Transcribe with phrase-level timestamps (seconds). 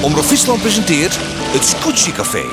[0.00, 1.18] Omroep Friesland presenteert
[1.52, 2.44] het Scootsie Café.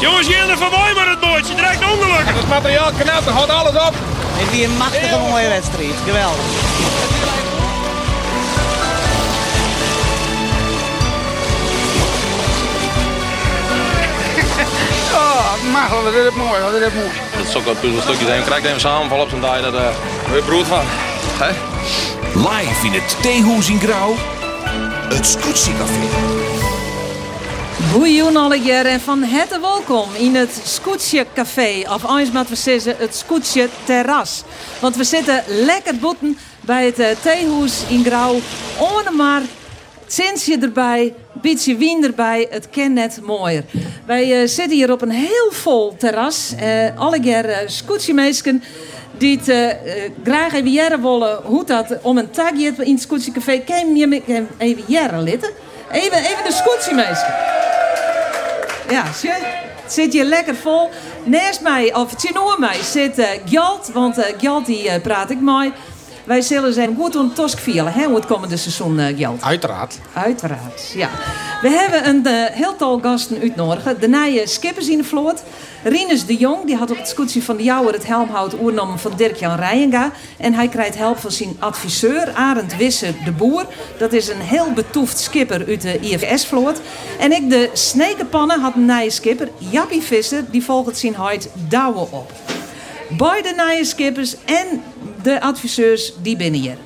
[0.00, 1.54] Jongens, jullie van mooi maar het bootje.
[1.54, 2.34] Direct ongelukkig.
[2.36, 3.94] Het materiaal knapt, er gaat alles op.
[3.94, 5.94] Het is een machtige mooie wedstrijd.
[6.04, 6.44] Geweldig.
[15.12, 17.10] Oh, machtig, wat is het mooi, wat is het mooi.
[17.36, 18.44] Dat is ook wat puzzelstukjes zijn.
[18.44, 19.60] Krijg even samenval op zijn dag.
[19.60, 19.80] Dat uh,
[20.32, 20.84] weer brood van.
[21.38, 21.50] Hè?
[22.34, 24.14] Live in het Theehoes in Grauw.
[25.14, 26.06] Het Scootsie Café.
[28.62, 31.82] Jaren en van harte welkom in het Scootje Café.
[31.88, 34.42] Of eens wat we zeggen, het Scootje Terras.
[34.80, 38.40] Want we zitten lekker boeten bij het uh, theehoes in Grauw.
[38.78, 39.42] Ohne maar
[40.06, 43.64] Zinsje erbij, beetje wien erbij, het ken net mooier.
[44.06, 46.52] Wij uh, zitten hier op een heel vol terras.
[46.62, 47.56] Uh, alle keer uh,
[49.18, 49.76] die het
[50.24, 53.58] graag even jaren willen hoe dat om een tagje in het scootjecafé.
[53.58, 54.22] Kan je
[54.58, 55.50] even jaren litten?
[55.92, 57.34] Even, even de scootjemeesken.
[58.88, 59.64] Ja, zie je?
[59.86, 60.90] Zit hier lekker vol.
[61.24, 63.90] Naast mij, of tegenover mij, zit uh, Gjalt.
[63.92, 65.72] Want uh, Gjalt die praat ik mooi.
[66.26, 69.42] Wij zullen zijn goed aan Tosk vielen, hè, hoe het komende seizoen uh, Gjalt.
[69.42, 69.98] Uiteraard.
[70.12, 71.10] Uiteraard, ja.
[71.62, 74.00] We hebben een uh, heel tal gasten uitnodigen.
[74.00, 75.42] De nieuwe skippers in de vloot.
[75.84, 79.12] Rinus de Jong, die had op het scootje van de Jouwer het helmhout oernomen van
[79.16, 80.10] Dirk-Jan Rijenga.
[80.36, 83.66] En hij krijgt help van zijn adviseur, Arend Wisse de Boer.
[83.98, 86.80] Dat is een heel betoefd skipper uit de IFS-vloot.
[87.18, 90.44] En ik, de snekenpannen, had een nieuwe skipper, Jappie Visser.
[90.50, 92.32] Die volgt zijn huid Douwe op.
[93.08, 94.82] Beide nieuwe skippers en
[95.26, 96.76] de adviseurs die binnen hier.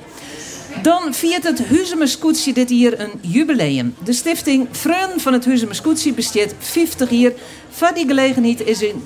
[0.81, 3.95] Dan viert het Huzemer Scootsie dit hier een jubileum.
[4.03, 7.31] De stichting Freun van het Huzemer Scootsie besteedt 50 jaar.
[7.69, 9.03] Van die gelegenheid is een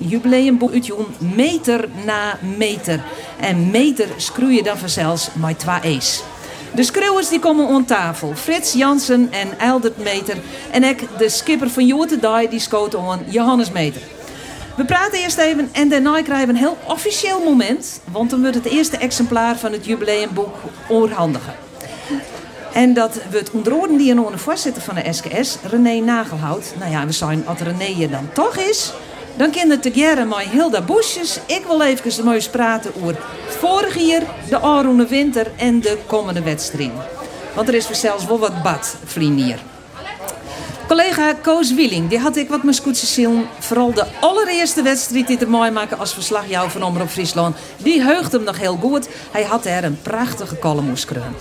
[0.71, 1.05] uitjoen
[1.35, 3.03] meter na meter.
[3.39, 6.23] En meter screw je dan vanzelfs met twee e's.
[6.75, 8.31] De schreeuwers die komen aan tafel.
[8.35, 10.37] Frits Jansen en Eldert Meter.
[10.71, 14.01] En ik, de skipper van Jote die schoot aan Johannes Meter.
[14.75, 17.99] We praten eerst even en daarna krijgen we een heel officieel moment.
[18.11, 20.55] Want dan wordt het eerste exemplaar van het jubileumboek
[20.89, 21.53] oorhandigen.
[22.73, 26.73] En dat wordt onder die een voorzitter van de SKS, René Nagelhout.
[26.79, 28.93] Nou ja, we zijn als René er dan toch is.
[29.37, 31.39] Dan kan het together met Hilda Boesjes.
[31.45, 33.17] Ik wil even eens praten over
[33.47, 36.91] vorig jaar, de Aroene Winter en de komende wedstrijd.
[37.55, 39.59] Want er is zelfs wel wat bad, vrienden hier.
[40.87, 43.45] Collega Koos Wieling, die had ik wat mijn zien.
[43.59, 47.57] Vooral de allereerste wedstrijd die te mooi maken als verslagjouwer van Omroep Friesland.
[47.77, 49.07] Die heugt hem nog heel goed.
[49.31, 51.35] Hij had er een prachtige kalmoeskreun.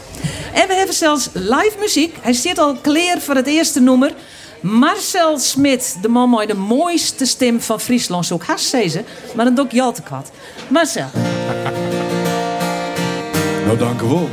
[0.53, 2.16] En we hebben zelfs live muziek.
[2.21, 4.15] Hij zit al klaar voor het eerste nummer.
[4.60, 8.31] Marcel Smit, de man met de mooiste stem van Friesland.
[8.56, 10.31] Zei ze, maar dan doe ik Jalte kwad.
[10.69, 11.09] Marcel.
[13.65, 14.28] Nou, dank wel.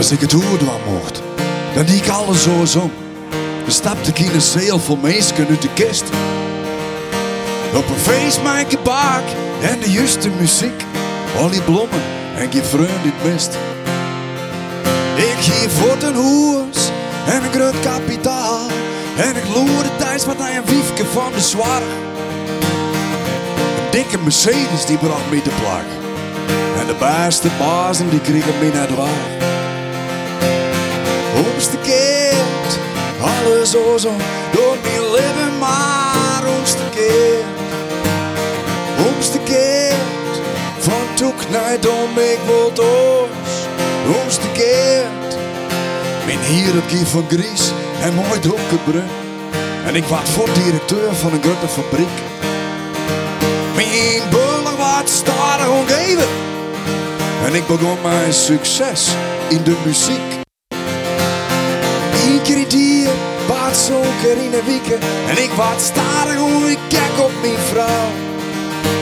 [0.00, 1.22] Als ik het hoorde mocht,
[1.74, 2.90] dan die ik alles zo zo.
[3.62, 6.04] Dan stapte ik in een zeel vol mensen uit de kist.
[7.74, 9.22] Op een feest maak ik baak
[9.62, 10.84] en de juiste muziek.
[11.38, 12.02] Al die bloemen
[12.36, 13.58] en je vreugd dit mist.
[15.16, 16.90] Ik geef voor een hoes
[17.26, 18.66] en een groot kapitaal.
[19.16, 21.82] En ik loerde thuis wat naar een wiefke van de zwaar.
[21.82, 25.84] Een dikke Mercedes die bracht me te plak.
[26.80, 29.58] En de beste bazen die kregen me naar de waar.
[31.52, 32.78] Omstekeerd,
[33.20, 34.10] alles zo
[34.52, 37.44] door mijn leven maar omstekeerd.
[39.14, 40.40] Omstekeerd,
[40.78, 43.28] van toek naar dom, ik wil doos.
[44.22, 45.36] Omstekeerd,
[46.26, 47.72] mijn hier op van Gries
[48.02, 49.08] en mooi donkerbrun.
[49.86, 52.16] En ik was voor directeur van een grote fabriek.
[53.74, 56.28] Mijn bullen wat starig omgeven.
[57.44, 59.08] En ik begon mijn succes
[59.48, 60.39] in de muziek.
[62.30, 63.08] Eén keer in die
[63.48, 65.00] baat zo'n keer in de weken.
[65.28, 68.08] En ik wat starig hoe ik kijk op mijn vrouw.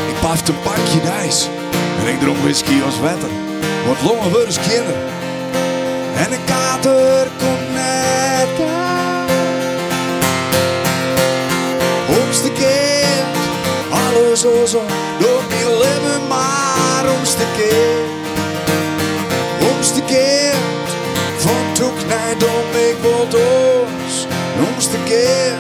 [0.08, 1.49] Ik pafte een pakje ijs.
[2.00, 3.31] En ik dronk whisky als wetter.
[3.87, 5.03] Want longen worden kinderen.
[6.17, 9.26] En een kater komt net aan.
[12.23, 13.37] Omstekeerd,
[13.91, 14.82] alles zo zo.
[15.19, 17.19] Door mijn leven maar omstekeerd.
[17.19, 18.07] Omstekeerd,
[23.29, 24.27] ik wil doos.
[24.75, 25.55] Omstekeerd.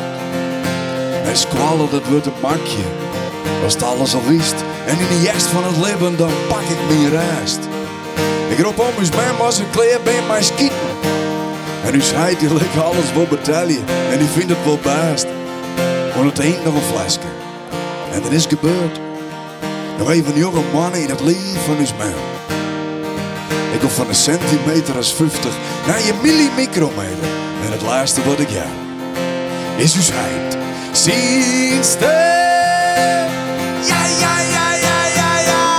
[1.24, 2.84] En squallen, dat wordt een makje.
[3.64, 4.54] Als het alles al wist.
[4.86, 7.58] En in de jest van het leven, dan pak ik mijn rest.
[8.48, 10.88] Ik roep om eens mijn was een kleer bij mijn skieten.
[11.84, 13.84] En nu zei hij lekker alles wil betalen.
[14.10, 15.26] En die vindt het wel best.
[16.16, 17.20] Want het ain't nog een flesje.
[18.12, 19.00] En er is gebeurd.
[19.98, 22.14] Nog even een jonge man in het leven van man.
[23.72, 25.54] Ik kom van een centimeter als 50
[25.86, 27.37] naar je millimicrometer.
[27.64, 28.68] En het laatste wat ik jou
[29.76, 30.02] is uw.
[30.92, 32.36] Sinds de...
[33.82, 35.78] Ja, ja, ja, ja, ja, ja.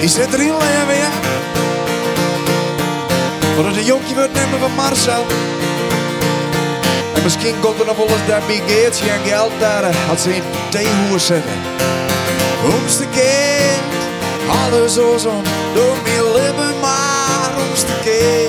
[0.00, 1.10] Je zit erin leven, ja.
[3.56, 5.24] Dat een jonkje wordt nemen van Marcel.
[7.14, 10.42] En misschien komt er nog wel eens dat Big Gates geld daar had ze in
[10.70, 11.60] theehoer zetten.
[12.82, 13.80] Omstekeerd,
[14.48, 15.42] alles zo zo
[15.74, 17.70] door mijn lippen, maar omstekeerd.
[17.70, 18.45] Omstekeerd,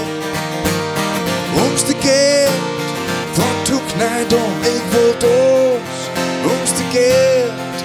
[4.30, 5.98] dom, ik word doos.
[6.60, 7.78] Omstekeerd,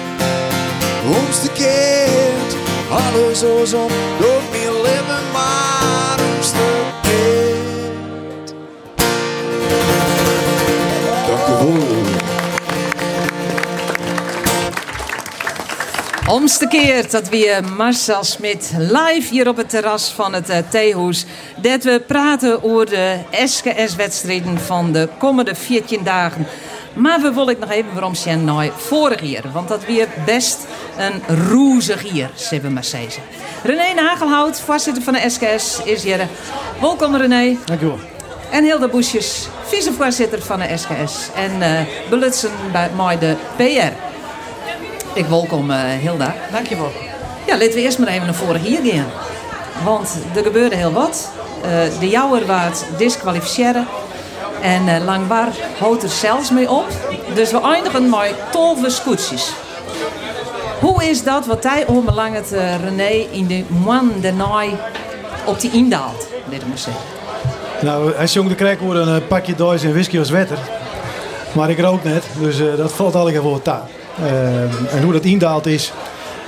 [1.21, 2.55] omstekeerd,
[2.89, 3.87] alles zo
[4.19, 5.82] door mijn lippen, maar
[16.33, 21.25] Omstekeerd, dat weer Marcel Smit live hier op het terras van het uh, Theehoes.
[21.57, 26.47] Dat we praten over de SKS-wedstrijden van de komende 14 dagen.
[26.93, 29.51] Maar we willen nog even waarom zijn naar vorig jaar.
[29.51, 33.23] Want dat weer best een roezig jaar, zullen we maar zeggen.
[33.63, 36.27] René Nagelhout, voorzitter van de SKS, is hier.
[36.81, 37.57] Welkom René.
[37.65, 37.99] Dankjewel.
[38.51, 41.29] En Hilde Boesjes, vicevoorzitter van de SKS.
[41.35, 44.12] En uh, belutsen bij mij de PR.
[45.15, 46.35] Ik welkom uh, Hilda.
[46.51, 46.91] Dankjewel.
[47.47, 49.11] Ja, laten we eerst maar even naar vorig jaar gaan.
[49.83, 51.31] Want er gebeurde heel wat.
[51.65, 53.87] Uh, de jouwer waard disqualificeren.
[54.61, 55.47] En uh, Langbar
[55.79, 56.85] houdt er zelfs mee op.
[57.33, 59.51] Dus we eindigen met tolve scootjes.
[60.79, 64.77] Hoe is dat wat hij onbelangrijk uh, René in de moan de naai
[65.45, 66.27] op die indaalt?
[66.49, 67.03] Dit moet zeggen.
[67.81, 70.57] Nou, hij zong de krek voor een pakje Duits en whisky als wetter.
[71.51, 73.87] Maar ik rook net, dus uh, dat valt al wat taal.
[74.19, 75.93] Uh, en hoe dat indaalt is.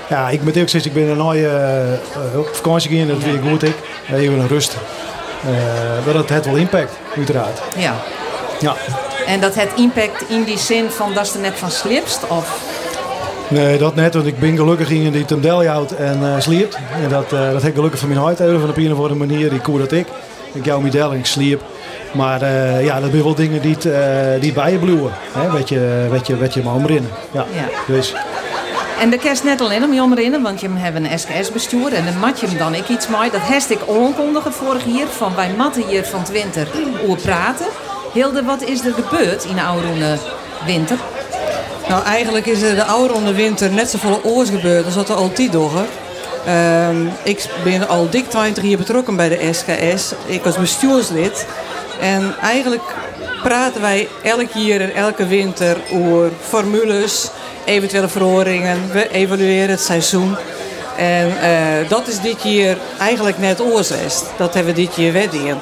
[0.10, 1.46] Ja, ik moet ook zeggen, ik ben een nooit
[2.36, 3.64] op vakantie gegaan, dat vind ik goed.
[3.64, 3.76] Ik.
[4.12, 4.78] Even een rust.
[6.14, 7.62] Dat het wel impact, uiteraard.
[7.78, 7.96] Ja.
[8.60, 8.76] ja.
[9.26, 12.28] En dat het impact in die zin van dat ze er net van slipst?
[12.28, 12.60] Of?
[13.48, 16.78] Nee, dat net, want ik ben gelukkig in die Tendel houdt en uh, sliept.
[17.04, 19.16] En dat, uh, dat heb ik gelukkig van mijn huid van op een of andere
[19.16, 19.50] manier.
[19.50, 20.08] Die koer dat ik.
[20.56, 21.62] Ik hou mijn del en ik sliep.
[22.14, 23.96] Maar uh, ja, dat zijn wel dingen die, uh,
[24.40, 25.12] die bij je bloeien.
[25.52, 27.12] Weet je, weet je, weet je maar omrinnen.
[27.32, 27.46] Ja.
[27.54, 27.94] ja.
[27.94, 28.14] Dus.
[29.00, 32.20] En de kerst net alleen om je omrinnen, want je hebt een SKS-bestuur en dan
[32.20, 33.32] mat je hem dan ik iets mee.
[33.32, 36.68] Dat heb ik aankondigen vorig jaar, van wij matten hier van het winter
[37.08, 37.66] over praten.
[38.14, 40.18] Hilde, wat is er gebeurd in de oude
[40.66, 40.98] winter?
[41.88, 45.16] Nou, eigenlijk is er de oude winter net zo volle oors gebeurd als wat er
[45.16, 45.72] altijd doen.
[46.48, 50.14] Um, ik ben al dik 20 jaar betrokken bij de SKS.
[50.26, 51.46] Ik was bestuurslid.
[52.00, 52.82] En eigenlijk
[53.44, 57.30] praten wij elk jaar en elke winter over formules,
[57.66, 58.92] eventuele verhoringen.
[58.92, 60.36] We evalueren het seizoen.
[60.98, 64.26] En uh, dat is dit jaar eigenlijk net oorzest.
[64.38, 65.62] Dat hebben we dit jaar wedden.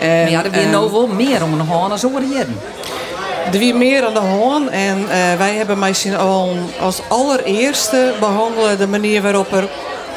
[0.00, 2.60] En, ja, er weer nou wel meer om de haan als oorjaren.
[3.52, 8.78] Er weer meer aan de hand en uh, wij hebben misschien al als allereerste behandelen
[8.78, 9.68] de manier waarop er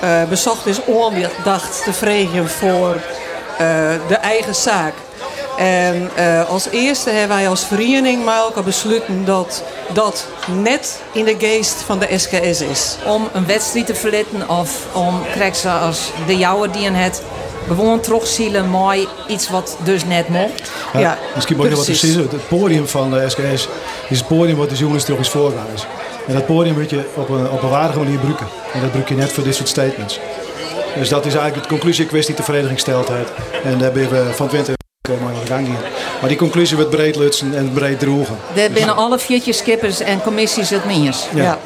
[0.03, 4.93] uh, bezocht is aandacht te vregen voor uh, de eigen zaak.
[5.57, 9.63] En uh, als eerste hebben wij als vereniging maar ook besloten dat
[9.93, 10.27] dat
[10.61, 12.97] net in de geest van de SKS is.
[13.05, 17.21] Om een wedstrijd te verlitten of om krijg ze als de jouwe die een het
[17.67, 20.71] gewoon terugzielen mooi iets wat dus net mocht.
[20.93, 22.15] Ja, ja misschien moet je wat precies.
[22.15, 23.67] Het podium van de SKS
[24.09, 25.85] is het podium wat de jongens terug is voorgaan is.
[26.27, 28.47] En dat podium moet je op een, op een waardige manier gebruiken.
[28.73, 30.19] En dat gebruik je net voor dit soort statements.
[30.97, 33.09] Dus dat is eigenlijk de conclusie kwestie de vereniging stelt.
[33.09, 34.75] En daar hebben we van 20
[35.21, 35.75] maar gang in.
[36.19, 38.37] Maar die conclusie wordt breed lutsen en breed droegen.
[38.53, 41.25] Dat binnen alle viertjes skippers en commissies het meers.
[41.33, 41.43] Ja.
[41.43, 41.59] ja.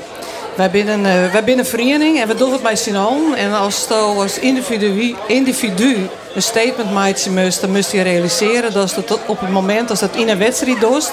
[0.55, 3.35] Wij binnen, uh, wij binnen vereniging en we doen het bij Sinan.
[3.35, 9.17] En als je als individu, individu een statement maakt, dan moet je realiseren dat het
[9.27, 11.11] op het moment dat het in een wedstrijd doet,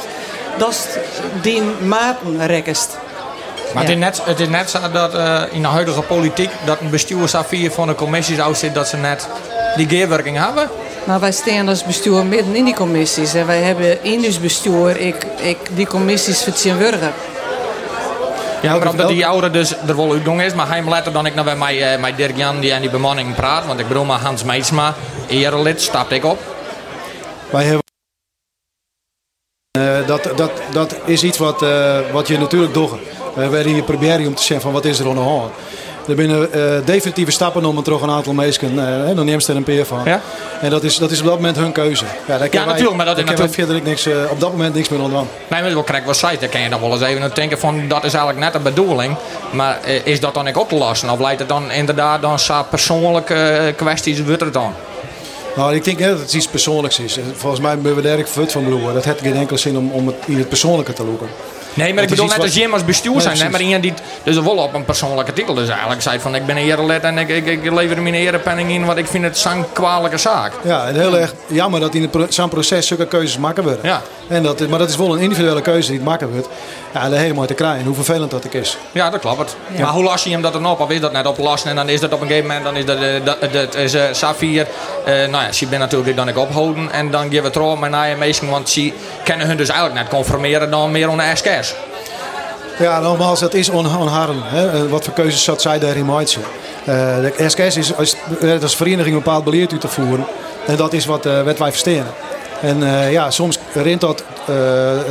[0.59, 0.99] dat
[1.43, 2.97] die maten rekst.
[3.75, 3.89] Maar ja.
[3.89, 6.91] het, is net, het is net zo dat uh, in de huidige politiek dat een
[6.91, 9.29] bestuursafvier van de commissies uitzit dat ze net
[9.77, 10.69] die geerwerking hebben.
[11.05, 13.35] Nou, wij staan als bestuur midden in die commissies.
[13.35, 17.13] En wij hebben in ons bestuur ik, ik die commissies vertegenwoordigen.
[18.63, 20.55] Ja, maar omdat die ouder dus er wel uitgang is.
[20.55, 22.91] Maar hij later dan ik naar bij mij, uh, mijn Dirk Jan die aan die
[22.91, 23.67] bemanning praat.
[23.67, 24.95] Want ik bedoel maar Hans Meitsma,
[25.29, 26.39] erelid, stap ik op.
[27.51, 27.84] Wij hebben...
[29.79, 32.91] Uh, dat, dat, dat is iets wat, uh, wat je natuurlijk doet.
[33.35, 35.53] We werden hier proberen om te zeggen van wat is er aan de hand.
[36.09, 39.57] Er zijn eh, definitieve stappen om er toch een aantal mensen, uh, dan neemt er
[39.57, 40.01] een peer van.
[40.05, 40.21] Ja?
[40.61, 42.05] En dat is, dat is op dat moment hun keuze.
[42.27, 44.75] Ja, daar Ja, natuurlijk, maar dat is natuurlijk- verder ik niks, eh, op dat moment
[44.75, 45.29] niks meer onderaan.
[45.49, 48.05] Nee, maar krijg wat zei, dan kan je dan wel eens even denken van dat
[48.05, 49.17] is eigenlijk net de bedoeling.
[49.53, 51.11] Maar eh, is dat dan ook op te lossen?
[51.11, 52.39] Of leidt het dan inderdaad dan
[52.71, 54.75] persoonlijke eh, kwesties, wordt het dan?
[55.57, 57.19] Nou, ik denk dat het iets persoonlijks is.
[57.35, 58.93] Volgens mij ben we daar erg van broer.
[58.93, 61.29] Dat heeft geen enkele zin om, om het in het persoonlijke te loeken.
[61.75, 63.39] Nee, maar ik bedoel net als Jim als bestuur Nee, zijn.
[63.39, 65.55] hè, maar iemand die dus wel op een persoonlijke titel.
[65.55, 68.71] Dus eigenlijk zei van ik ben een erelid en ik, ik, ik lever mijn erepenning
[68.71, 68.85] in.
[68.85, 70.53] Want ik vind het zo'n kwalijke zaak.
[70.63, 73.81] Ja, en heel erg jammer dat in zo'n proces zulke keuzes maken worden.
[73.83, 74.03] Ja.
[74.29, 76.49] En dat, maar dat is wel een individuele keuze die het maken wordt.
[76.95, 77.85] Ja, daar helemaal te krijgen.
[77.85, 78.77] Hoe vervelend dat ook is.
[78.93, 79.57] Ja, dat klopt.
[79.79, 80.81] Maar hoe las je hem dat dan op?
[80.81, 82.85] Of is dat net oplossen en dan is dat op een gegeven moment, dan is
[82.85, 84.67] dat, eh, dat, dat is uh, Safir.
[85.05, 87.79] eh, nou ja, ze ben natuurlijk dan ik ophouden en dan geven we het erop
[87.79, 88.93] met naar je meesten, want ze
[89.25, 91.64] kennen hun dus eigenlijk net conformeren dan meer onder SKS.
[92.79, 94.43] Ja, nogmaals, dat is on, onharm.
[94.43, 94.71] Hè?
[94.71, 96.43] Eh, Wat voor keuzes zat zij daarin maken?
[96.85, 100.27] Eh de SKS is als, eh, als vereniging een bepaald beleid uit te voeren.
[100.67, 102.07] En dat is wat, wat wij verstehen.
[102.61, 102.79] En
[103.11, 104.25] ja, soms rint dat,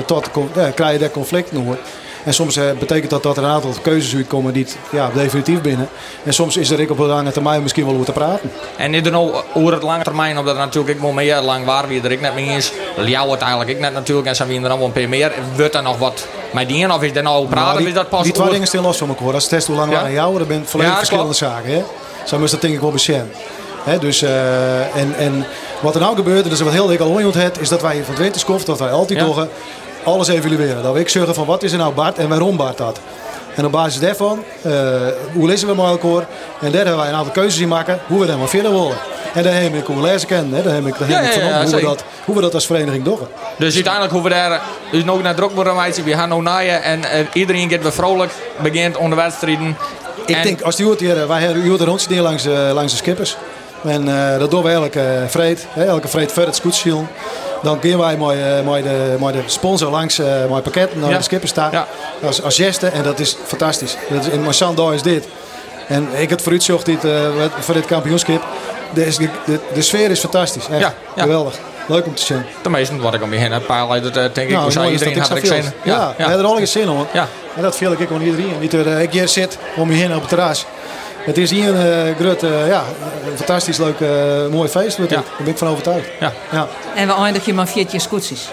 [0.06, 0.30] tot,
[0.76, 1.78] krijg je conflict door.
[2.24, 5.62] En soms eh, betekent dat dat er een aantal keuzes uitkomen die het, ja, definitief
[5.62, 5.90] binnen.
[6.24, 8.52] En soms is er ook op een lange termijn misschien wel over te praten.
[8.78, 12.02] En er nou over het lange termijn, omdat natuurlijk ik wel meer lang waar wie
[12.02, 12.72] er ik net mee is,
[13.06, 15.32] jou het eigenlijk ik net natuurlijk en zijn we er allemaal een paar meer.
[15.56, 18.10] Wordt er nog wat met die of is er nou praten Nou, of is dat
[18.10, 19.34] pas die twee dingen staan los van elkaar.
[19.34, 19.98] Als het test hoe lang Ja?
[19.98, 21.72] waren jou, dat zijn volledig Ja, dat verschillende zaken.
[21.72, 21.84] Hè?
[22.26, 23.32] Zo moest dat denk ik wel beschermen.
[23.84, 25.46] Hè, dus, eh, en, en
[25.82, 27.96] wat er nou gebeurt, en dat is wat heel dik al het, is dat wij
[28.04, 29.26] van het wetenschap, dat wij altijd Ja.
[29.26, 29.48] toch
[30.04, 30.84] alles evalueren.
[30.84, 33.00] Dat we ik zeggen van wat is er nou Bart en waarom Bart dat.
[33.56, 34.72] En op basis daarvan, eh,
[35.34, 36.28] hoe lezen we elkaar?
[36.62, 38.96] En daar hebben wij een aantal keuzes in maken, hoe we dat maar verder willen.
[39.34, 40.64] En daar heb ik hoe lezen kennen, hè?
[40.64, 42.54] daar heb ik, daar Ja, heb ik van ja, hoe, we dat, hoe we dat
[42.54, 43.20] als vereniging doen.
[43.58, 46.04] Dus uiteindelijk hoeven we daar dus nog naar druk worden wijzen.
[46.04, 48.32] We gaan nou naaien en eh, iedereen gaat weer vrolijk,
[48.62, 49.78] begint onder wedstrijden.
[50.26, 53.38] Ik En- denk, als die hier, wij hebben rondjes neer langs, eh, langs de skippers.
[53.84, 57.08] En eh, dat doen we elke uh, vreed, elke vreed verder het scootsschiel.
[57.64, 61.10] Dan kunnen wij mooi, eh, mooi, de, mooi de sponsor langs eh mooi pakket naar
[61.10, 61.18] Ja.
[61.18, 61.72] de skippers staan.
[61.72, 61.88] Ja.
[62.26, 63.96] Als, als geste en dat is fantastisch.
[64.10, 65.28] Dat is, in Marsan is dit.
[65.88, 67.12] En ik het vooruitzocht dit, eh,
[67.60, 68.44] voor dit kampioenschap.
[68.94, 69.16] De,
[69.46, 70.68] de, de sfeer is fantastisch.
[70.68, 70.80] Echt.
[70.80, 71.22] Ja, ja.
[71.22, 71.54] Geweldig.
[71.88, 72.44] Leuk om te zien.
[72.62, 72.70] De
[73.02, 75.20] wat ik om je heen heb, paar dat denk ik, Nou, zou dat iedereen ik
[75.20, 75.62] had veel.
[75.64, 75.72] zin.
[75.84, 77.08] Ja, we hebben er al zin om.
[77.14, 77.28] Ja.
[77.56, 78.54] En dat viel ik ook aan iedereen.
[78.60, 80.66] Niet eh, ik hier zit om je heen op het terras.
[81.24, 82.84] Het is hier een uh, groot, eh, ja,
[83.32, 84.98] een fantastisch leuk, eh, mooi feest.
[84.98, 85.18] wordt Ja.
[85.18, 85.28] het.
[85.28, 86.10] Daar ben ik van overtuigd.
[86.20, 86.34] Ja.
[86.52, 88.50] Ja, En we eindigen maar viertje scootjes.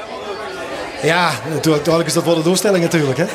[1.02, 3.18] Ja natuurlijk is dat wel de doelstelling natuurlijk.
[3.18, 3.24] Hè?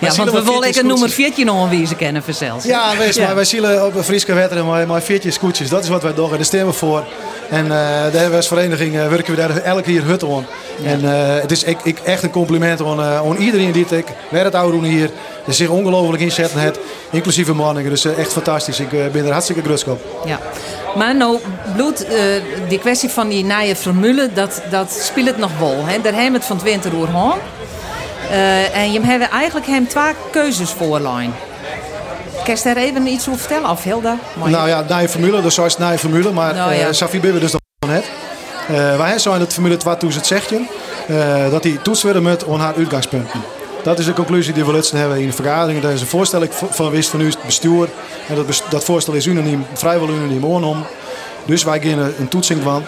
[0.00, 1.14] Ja, want we willen een nummer scootjes.
[1.14, 2.64] 14 nog kennen voor zelfs.
[2.64, 3.26] Ja, wees, Ja.
[3.26, 5.68] maar wij zien op een Friese wetter maar, maar veertje scootjes.
[5.68, 7.04] Dat is wat wij doen en daar stemmen we voor.
[7.50, 10.46] En eh daar hebben we als vereniging eh, werken we daar elke keer hut aan.
[10.84, 13.92] En eh, het is ik, ik, echt een compliment aan, eh, aan iedereen die het
[13.92, 15.10] ik werd het oude doen hier.
[15.44, 16.78] Die zich ongelooflijk inzetten het,
[17.10, 17.88] inclusief de mannen.
[17.88, 18.80] Dus echt fantastisch.
[18.80, 20.00] Ik ben er hartstikke grutsk op.
[20.26, 20.38] Ja.
[20.96, 21.38] Maar nou,
[21.74, 22.22] bloed, eh,
[22.68, 25.67] die kwestie van die nieuwe formule, dat, dat speelt het nog wel.
[25.76, 26.00] Hè?
[26.00, 27.38] Daar hebben we het van het winteroer aan.
[28.30, 31.34] Eh, en je hebt eigenlijk hem twee keuzes voorlijn.
[32.44, 33.70] Kan je daar even iets over vertellen?
[33.70, 34.16] Of Hilda?
[34.34, 34.50] Mooi.
[34.50, 36.32] Nou ja, na je formule, dus zoals na je formule.
[36.32, 36.86] Maar Nou ja.
[36.86, 38.04] eh Safi Bibbe dus nog net.
[38.68, 40.68] Eh wij zijn het formule 2016
[41.08, 43.40] eh dat die toets werden met aan haar uitgangspunten.
[43.82, 45.82] Dat is de conclusie die we laatst hebben in de vergadering.
[45.82, 47.88] Daar is een voorstel van wist van u het bestuur.
[48.28, 50.86] En dat, dat voorstel is unaniem, vrijwel unaniem aangenomen.
[51.48, 52.82] Dus wij er een toetsing van.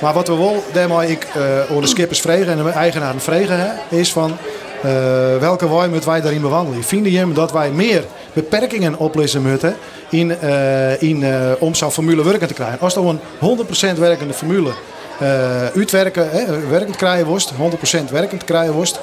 [0.00, 3.58] Maar wat we wel daarmee ik eh aan de skippers vragen en de eigenaren vragen
[3.58, 4.36] hè, is van
[4.82, 6.84] eh, welke wij moeten wij daarin bewandelen.
[6.84, 9.76] Vinden je dat wij meer beperkingen oplezen moeten
[10.10, 12.80] in, eh, in, eh, om zo'n formule werken te krijgen?
[12.80, 14.70] Als er een 100% werkende formule
[15.18, 19.00] eh uitwerken, hè, werkend krijgen worst, 100% werkend krijgen worst,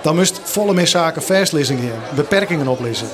[0.00, 1.22] dan moest volle meer zaken
[1.78, 3.06] hier, beperkingen oplezen.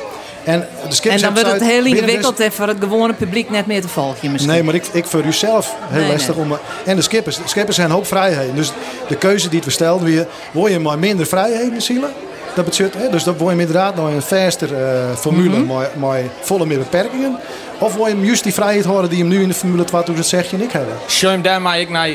[0.44, 0.68] En,
[1.02, 4.30] en dan wordt het heel ingewikkeld en voor het gewone publiek net meer te volgen
[4.32, 4.52] misschien.
[4.52, 6.44] Nee, maar ik, ik voor u zelf heel Nee, lastig nee.
[6.44, 6.58] om.
[6.84, 7.36] En de skippers.
[7.36, 8.54] De skippers zijn een hoop vrijheden.
[8.54, 8.72] Dus
[9.08, 12.12] de keuze die we stelden weer, wil je maar minder vrijheden zielen?
[12.54, 15.90] Dat betekent, hè, dus dan wil je hem inderdaad nog een faster eh, formule, maar,
[15.98, 17.38] maar volle meer beperkingen.
[17.78, 20.58] Of wil je hem juist die vrijheid houden die hem nu in de Formule 2016
[20.58, 20.94] niet hebben?
[21.06, 22.08] Schoen daarmee ik naar,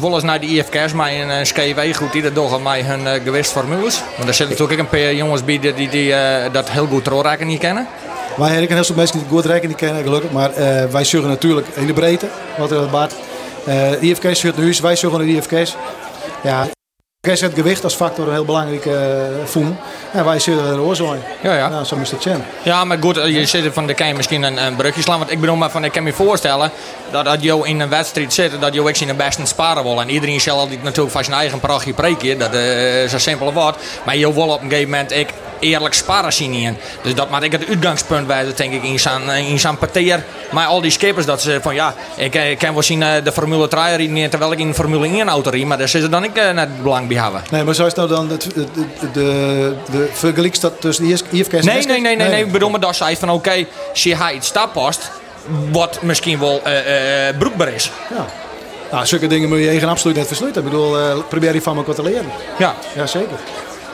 [0.00, 3.00] wel eens naar de IFK's, maar in een SKW goed die dat doen met hun
[3.00, 4.02] uh, gewichtsformules.
[4.16, 6.86] Want er zitten natuurlijk ook een paar jongens bij die, die, die eh, dat heel
[6.86, 7.86] goed doorraken niet kennen.
[8.36, 10.30] Wij hebben heel veel mensen die goed rekening kennen, gelukkig.
[10.30, 12.26] Maar eh, wij zorgen natuurlijk in de breedte,
[12.58, 13.14] wat er baat.
[13.68, 15.76] Uh, IFK's zit nu, wij zorgen naar de IFK's.
[16.42, 16.66] Ja,
[17.24, 18.94] IFK's het gewicht als factor een heel belangrijk uh,
[19.44, 19.78] voelen.
[20.12, 21.18] En wij zullen er oorzaak.
[21.42, 21.68] Ja, ja.
[21.68, 22.44] Nou, zo moest het zijn.
[22.62, 25.18] Ja, maar goed, je zit er van de kan misschien een, een brugje slaan.
[25.18, 26.70] Want ik bedoel, maar van, ik kan me voorstellen
[27.10, 30.00] dat als je in een wedstrijd zit, dat je ook in de beste sparen wil.
[30.00, 32.38] En iedereen zal altijd natuurlijk van zijn eigen prachtje preken.
[32.38, 33.76] Dat is een simpele woord.
[34.04, 35.28] Maar je wil op een gegeven moment, ik
[35.64, 36.76] eerlijk sparren zien in.
[37.02, 40.24] Dus dat maakt ik het uitgangspunt bij, denk ik, in zijn, in zijn parteer.
[40.50, 43.32] Maar al die skippers, dat ze van ja, ik, ik kan wel zien eh, de
[43.32, 46.24] Formule 3 rijden terwijl ik in de Formule 1 auto rijd, maar daar zit dan
[46.24, 47.13] ik net belang bij
[47.50, 48.66] Nee, maar zo is nou dan de, de,
[49.12, 52.96] de, dat tussen de IFK en nee, nee, nee, nee, nee, ik bedoel maar dat
[52.96, 55.10] zei van oké, okay, zie hij iets stappast,
[55.72, 56.72] wat misschien wel uh,
[57.28, 57.90] uh, broekbaar is.
[58.10, 58.26] Ja.
[58.90, 60.64] Nou, zulke dingen moet je eigen absoluut net versluiten.
[60.64, 62.30] Ik bedoel, uh, probeer je van me wat te leren.
[62.58, 62.74] Ja.
[62.94, 63.38] Ja, zeker.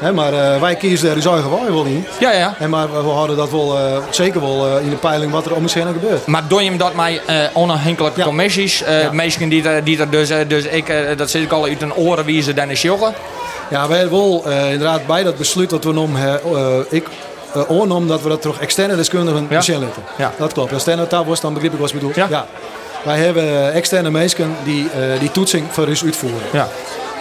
[0.00, 2.06] He, maar uh, wij kiezen daar dus eigen wel in.
[2.20, 2.54] Ja, ja.
[2.58, 5.62] En maar we houden dat wel, uh, zeker wel in de peiling wat er om
[5.62, 6.26] ons heen gebeurt.
[6.26, 8.26] Maar doe je hem dat met onafhankelijke ja.
[8.26, 8.78] commissies?
[8.78, 9.12] Ja.
[9.12, 12.42] Mensen die, die er dus, dus ik, dat zit ik al uit een oren wie
[12.42, 13.14] ze dan is joggen.
[13.70, 16.16] Ja, wij hebben wel inderdaad bij dat besluit dat we om,
[16.88, 17.06] ik
[17.56, 19.56] uh, dat we dat toch externe deskundigen ja.
[19.56, 20.02] laten.
[20.16, 20.32] Ja.
[20.38, 20.72] Dat klopt.
[20.72, 22.14] Als externe was, dan begrijp ik wat bedoeld.
[22.14, 22.26] Ja.
[22.30, 22.46] ja.
[23.04, 26.40] Wij hebben externe mensen die uh, die toetsing voor ons uitvoeren.
[26.52, 26.68] Ja.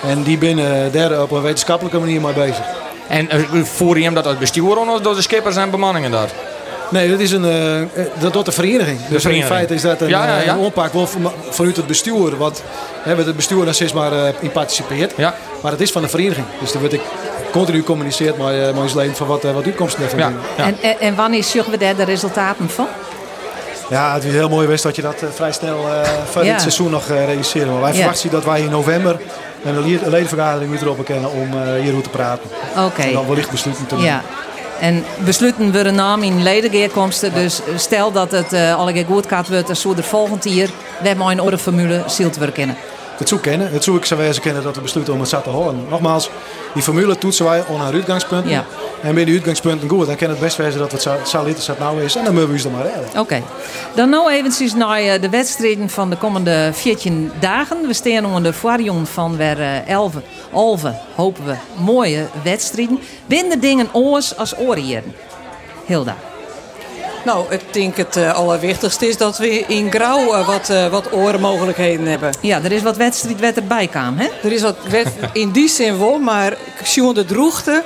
[0.03, 2.65] En die binnen daar op een wetenschappelijke manier mee bezig.
[3.07, 6.29] En uh, voer je hem dat uit bestuur of door de skippers en bemanningen daar?
[6.89, 8.97] Nee, dat is een, uh, dat doet de vereniging.
[8.97, 9.49] De dus vereniging.
[9.49, 10.53] in feite is dat een, ja, ja, ja.
[10.53, 11.07] een onpak wel
[11.49, 12.37] vanuit het bestuur.
[12.37, 12.63] Wat
[13.01, 15.13] hebben het bestuur daar steeds maar uh, in participeert.
[15.17, 15.35] Ja.
[15.61, 16.45] Maar het is van de vereniging.
[16.59, 17.01] Dus daar wordt ik
[17.51, 20.31] continu communiceert met, uh, met ons leven van wat, wat uitkomsten ervan ja.
[20.57, 20.63] ja.
[20.63, 22.87] En, en, en wanneer zullen we daar de resultaten van?
[23.89, 26.61] Ja, het is heel mooi geweest dat je dat uh, vrij snel uh, van dit
[26.61, 27.71] seizoen nog uh, realiseren.
[27.71, 29.19] Maar wij verwachten dat wij in november
[29.63, 32.49] een ledenvergadering moeten erop kennen om hierover te praten.
[32.71, 32.85] Oké.
[32.85, 33.07] Okay.
[33.07, 34.11] En dan wellicht besluiten te nemen.
[34.11, 34.21] Ja.
[34.79, 37.33] En besluiten we een naam in ledengeerkomsten.
[37.33, 40.67] Dus stel dat het uh, alle goed gaat wordt, dan zou er volgend jaar
[41.01, 42.75] we maar een orde formule zielt we kennen.
[43.19, 43.71] Het zou kennen.
[43.71, 45.85] Het zou ik kennen dat we besluiten om het zat te houden.
[45.89, 46.29] Nogmaals,
[46.73, 48.49] die formule toetsen wij onder haar uitgangspunten.
[48.49, 48.65] Ja.
[49.01, 51.79] En binnen die uitgangspunten goed, dan kan het best wijzen dat het zo liter zat
[51.79, 52.15] nou is.
[52.15, 53.09] En dan moeten we ons er maar redden.
[53.09, 53.19] Oké.
[53.19, 53.43] Okay.
[53.95, 57.87] Dan nou eventjes naar de wedstrijden van de komende 14 dagen.
[57.87, 60.13] We staan onder de variant van weer 11,
[60.51, 62.99] Alve, hopen we, mooie wedstrijden.
[63.25, 65.13] Binnen dingen oors als oorjeren.
[65.85, 66.15] Hilda.
[67.25, 71.13] Nou, ik denk het uh, allerwichtigste is dat we in Grauw uh, wat, uh, wat
[71.13, 72.33] orenmogelijkheden hebben.
[72.41, 74.27] Ja, er is wat wedstrijd wat erbij kwam, hè?
[74.43, 77.83] Er is wat wet, in die zin wel, maar Sjoen de Droegte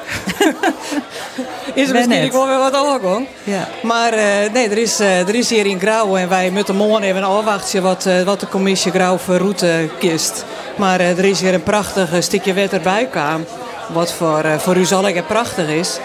[1.73, 3.27] is er misschien wel weer wat overgang.
[3.43, 3.67] Ja.
[3.81, 4.11] Maar
[4.51, 8.07] nee, er is, er is hier in Grauw en wij moeten morgen even afwachten wat,
[8.25, 10.45] wat de commissie Grauw voor route kiest.
[10.75, 13.45] Maar er is hier een prachtig stukje wet erbij kwam,
[13.93, 15.99] wat voor, voor u zal ik prachtig is.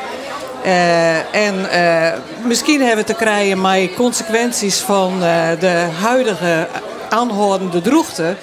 [0.68, 6.68] Uh, en uh, misschien hebben we te krijgen met consequenties van uh, de huidige
[7.08, 8.36] aanhoudende droegte.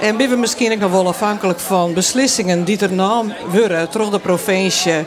[0.00, 4.10] En ben we misschien ook nog wel afhankelijk van beslissingen die er nam worden door
[4.10, 5.06] de provincie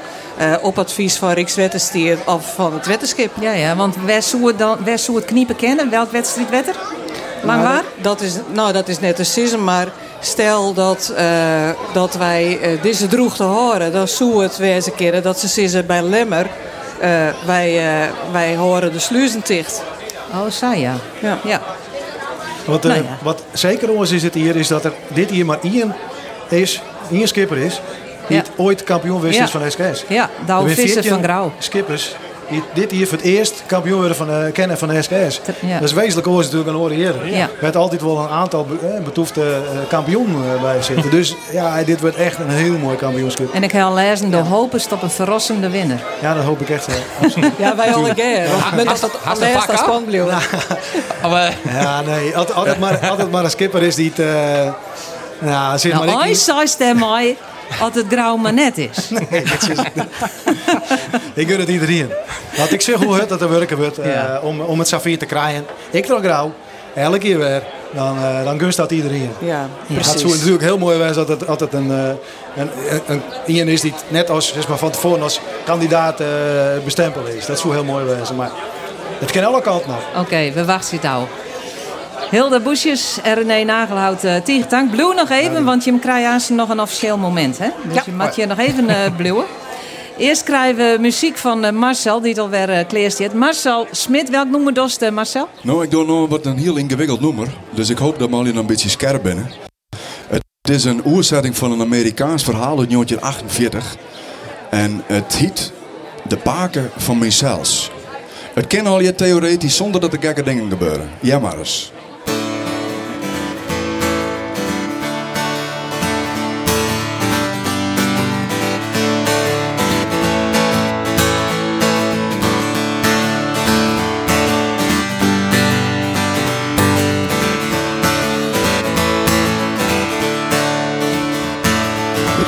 [0.61, 3.29] op advies van Rijkswettenstier of van het wetenschap.
[3.39, 5.89] Ja, ja, want waar zou dan, zou het kniepen kennen?
[5.89, 6.75] Welk wedstrijd wetter?
[7.43, 7.71] Lang waar?
[7.71, 9.87] Nou, dat, is, nou, dat is net een sism, maar
[10.19, 15.23] stel dat, uh, dat wij uh, deze droeg te horen, dan zou het wezen keren
[15.23, 16.47] dat ze zeggen bij Lemmer,
[17.01, 17.09] uh,
[17.45, 17.81] wij,
[18.31, 19.83] wij horen de sluizen dicht.
[20.33, 20.95] Oh, zo ja.
[21.19, 21.37] Ja.
[21.45, 21.61] ja.
[22.65, 23.17] Wat, nou ja.
[23.21, 25.95] wat zeker ons is het hier, is dat er dit hier maar één
[26.49, 27.81] is, één skipper is,
[28.27, 28.43] die ja.
[28.55, 29.43] ooit kampioen wist ja.
[29.43, 30.03] is van SKS.
[30.07, 30.29] Ja,
[30.65, 31.51] Visser van Grauw.
[31.57, 32.15] Skippers
[32.49, 35.41] die dit hier voor het eerst kampioen worden van, uh, kennen van de SKS.
[35.59, 35.79] Ja.
[35.79, 37.27] Dat is wezenlijk oors natuurlijk een oren eerder.
[37.27, 37.41] Ja.
[37.41, 41.11] Er werd altijd wel een aantal be betoefde uh, kampioen uh, bij zitten.
[41.11, 43.53] dus ja, dit wordt echt een heel mooi kampioenschap.
[43.53, 44.43] En ik ga lezen, de ja.
[44.43, 46.01] hoop is op een verrassende winnaar.
[46.21, 47.43] Ja, dat hoop ik echt wel.
[47.57, 48.47] ja, wij al een keer.
[48.75, 50.11] Met dat het laatste spannend
[51.63, 52.35] Ja, nee.
[52.35, 54.25] Altijd, altijd, maar, altijd maar een skipper is die het...
[55.39, 57.37] ja, zeg nou, maar, ik zei het mij
[57.79, 59.09] als het grauw maar net is.
[59.29, 59.77] Nee, dat is
[61.41, 62.11] ik gun het iedereen.
[62.57, 64.39] Want ik zeg hoe het dat er werken wordt uh, ja.
[64.43, 65.65] om, om het safir te krijgen.
[65.91, 66.53] Ik wil grauw,
[66.95, 69.31] elke keer weer, dan, uh, dan gunst dat iedereen.
[69.39, 70.11] Ja, precies.
[70.11, 72.07] Het zou natuurlijk heel mooi zijn dat het altijd een, uh,
[72.55, 72.69] een,
[73.07, 76.21] een, een is die net als zeg maar, van tevoren als kandidaat
[76.83, 77.45] bestempeld is.
[77.45, 78.37] Dat zou heel mooi zijn.
[78.37, 78.51] Maar
[79.19, 80.03] het kan alle kanten nog.
[80.09, 81.27] Oké, okay, we wachten het al.
[82.29, 84.91] Hilde Boesjes en René Nagelhout, uh, dank.
[84.91, 87.57] Blauw nog even, want je krijgt nog een officieel moment.
[87.57, 87.69] Hè?
[87.83, 88.03] Dus ja.
[88.05, 89.45] je mag je nog even uh, bluwen.
[90.17, 94.47] Eerst krijgen we muziek van uh, Marcel, die het alweer uh, kleerst Marcel Smit, welk
[94.47, 95.47] nummer dost Marcel?
[95.61, 97.47] Nou, ik doe nog wat een heel ingewikkeld nummer.
[97.69, 99.49] Dus ik hoop dat jullie een beetje scherp binnen.
[100.61, 103.95] Het is een oerzetting van een Amerikaans verhaal uit 1948.
[104.69, 105.71] En het heet
[106.27, 107.91] De Paken van Mezelf.
[108.53, 111.09] Het kan al je theoretisch zonder dat er gekke dingen gebeuren.
[111.19, 111.91] Ja maar eens.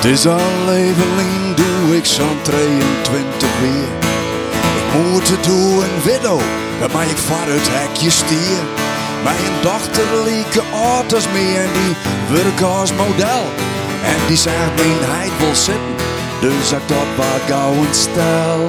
[0.04, 0.40] Het is al
[1.56, 3.90] doe ik zo'n 23 weer.
[5.12, 6.42] moeten doen een widow,
[6.80, 8.62] waarmee ik voor het hekje stier.
[9.24, 11.96] Mijn dochter lieke auto's mee en die
[12.36, 13.44] werk als model.
[14.12, 15.96] En die zegt mijn heid wil zitten,
[16.42, 18.62] dus ik dat wat gauw een stel.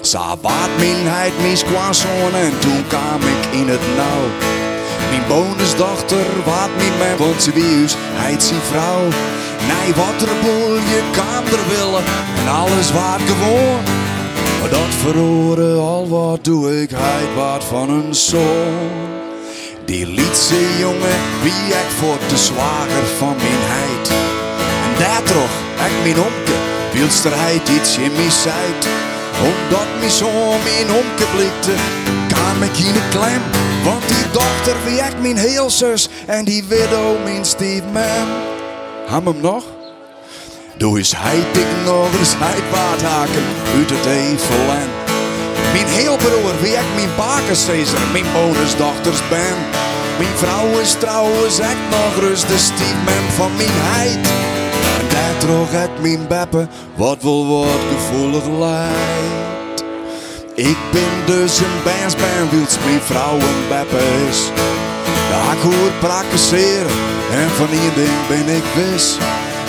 [0.00, 1.92] Ze baat mijn heid mis kwam
[2.34, 4.26] en toen kwam ik in het nauw.
[5.10, 7.88] Mijn bonusdochter wat mijn man, want ze wie
[8.42, 9.08] zijn vrouw.
[9.70, 12.04] Nee, wat er boel, je kan er willen
[12.38, 13.82] en alles wat gewoon.
[14.60, 19.14] Maar dat verhoren al wat doe ik, heid wat van een zoon.
[19.84, 24.08] Die lietse jongen, wie ik voor de zwager van mijn heid.
[24.86, 25.54] En daar toch,
[25.86, 26.56] ik mijn omke,
[26.92, 28.86] wilster heid iets in mijn zijt.
[29.42, 31.72] Omdat mijn zoon mijn omke blikte,
[32.60, 33.42] ik in een klem.
[33.84, 38.55] Want die dochter wie ik mijn heel zus en die widow mijn stiefman.
[39.06, 39.64] Ham hem nog?
[40.76, 43.44] Doe eens heid ik nog eens heid wat haken
[43.76, 44.90] uit het evenland.
[45.72, 49.56] Mijn heel broer, wie ik mijn bakencezer, mijn bonusdochters ben.
[50.18, 54.26] Mijn vrouw is trouwens echt nog rust de stiefman van mijn heid.
[54.98, 59.84] En daar droeg ik mijn beppe, wat wel wat gevoelig lijdt.
[60.54, 64.50] Ik ben dus een bansbaan, wiels mijn vrouw een beppe is.
[65.30, 66.96] Ja, ik hoor praktiseren
[67.32, 69.16] en van één ding ben ik wis.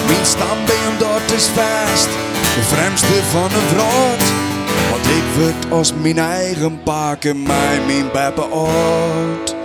[0.08, 2.10] Mijn stambeen dat is vast,
[2.56, 4.16] de vreemdste van een vrouw.
[4.90, 9.56] Want ik word als mijn eigen paken, mij mijn beppe oud.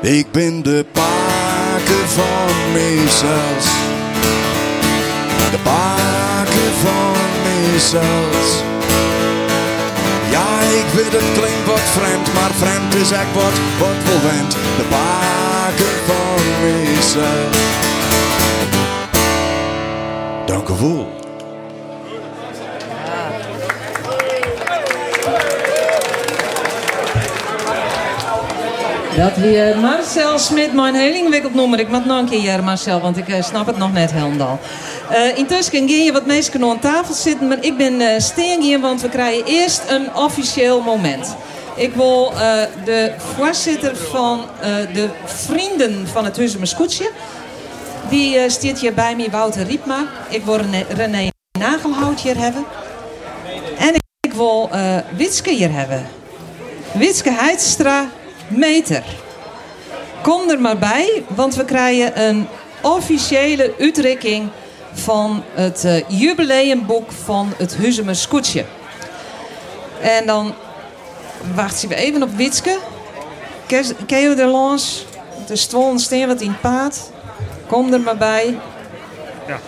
[0.00, 3.64] Ik ben de paken van mezelf.
[5.50, 8.77] De paken van mezelf.
[10.68, 13.96] Ik weet het klinkt wat vreemd, maar vreemd is echt wat, wat.
[14.76, 17.86] De paken van mezelf.
[20.46, 21.16] Dank u wel.
[29.16, 31.78] Dat wie Marcel Smit, mijn heel ingewikkeld noemen.
[31.78, 34.58] Ik moet nog een keer Marcel, want ik eh, snap het nog net helemaal.
[35.12, 39.00] Uh, intussen gaan je wat mensen aan tafel zitten, maar ik ben uh, hier, want
[39.00, 41.36] we krijgen eerst een officieel moment.
[41.76, 42.40] Ik wil uh,
[42.84, 44.44] de voorzitter van
[44.92, 47.08] de Vrienden van het Huizen.
[48.10, 50.06] Die uh, staat hier bij me, Wouter Riepma.
[50.28, 52.64] Ik wil René, Nagelhout hier hebben.
[53.78, 54.70] En ik, wil
[55.16, 56.06] Witske hier hebben.
[56.92, 58.10] Witske Heidstra,
[58.48, 59.02] meter.
[60.22, 62.46] Kom er maar bij, want we krijgen een
[62.82, 64.48] officiële uitdrukking
[64.98, 68.64] van het uh, jubileumboek van het Huzemer Scootje.
[70.00, 70.54] En dan
[71.54, 72.78] wachten we even op Witske.
[74.06, 75.06] Je de lans?
[75.46, 76.98] De stwon steen wat in paard.
[77.66, 78.58] Kom er maar bij.
[79.46, 79.58] Ja.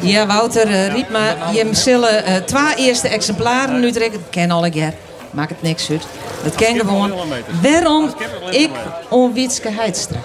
[0.00, 1.54] Ja, Wouter uh, riep maar.
[1.54, 4.20] Je zullen uh, twee eerste exemplaren nu trekken.
[4.20, 4.92] Dat ken al een keer.
[5.30, 6.06] Maakt het niks uit.
[6.44, 7.12] Dat ken gewoon.
[7.62, 8.14] Waarom
[8.50, 8.70] ik
[9.08, 10.18] om Witske Heidstra?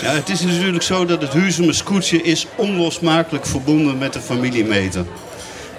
[0.00, 5.04] Ja, het is natuurlijk zo dat het Huizemer Scootje is onlosmakelijk verbonden met de familiemeter.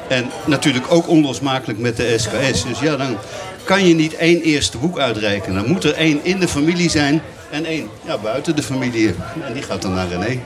[0.08, 2.64] En natuurlijk ook onlosmakelijk met de SKS.
[2.64, 3.18] Dus ja, dan
[3.64, 5.54] kan je niet één eerste boek uitreiken.
[5.54, 9.16] Dan moet er één in de familie zijn en één ja, buiten de familie.
[9.46, 10.40] En die gaat dan naar René.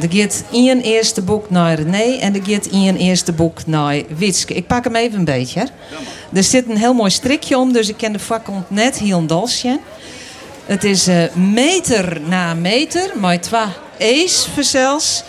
[0.00, 4.54] Er gaat één eerste boek naar René en er gaat één eerste boek naar Witske.
[4.54, 5.60] Ik pak hem even een beetje.
[5.60, 5.66] Hè.
[6.32, 9.78] Er zit een heel mooi strikje om, dus ik ken de vakant net heel dalsje.
[10.64, 13.60] Het is uh, meter na meter, maar twee
[13.98, 15.22] E's verzels.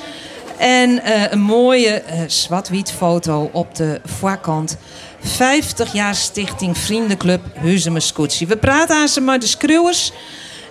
[0.57, 4.77] En uh, een mooie uh, zwart-wit foto op de voorkant.
[5.19, 8.47] 50 jaar Stichting Vriendenclub Huzemerscootsie.
[8.47, 10.11] We praten aan ze met de schreeuwers.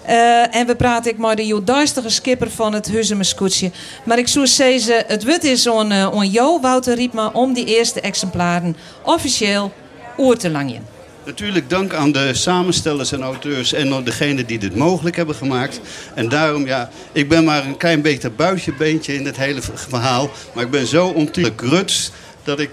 [0.08, 3.72] Uh, en we praten ik maar de joodduistige skipper van het Huzemerscootsie.
[4.04, 8.00] Maar ik zou zeggen, het wut is on, on jou, Wouter Riepma, om die eerste
[8.00, 9.72] exemplaren officieel
[10.18, 10.99] oer te langen.
[11.24, 15.80] Natuurlijk dank aan de samenstellers en auteurs en aan degenen die dit mogelijk hebben gemaakt.
[16.14, 20.30] En daarom, ja, ik ben maar een klein beetje buitjebeentje in het hele verhaal.
[20.54, 22.10] Maar ik ben zo ontiegelijk ruts
[22.44, 22.70] dat ik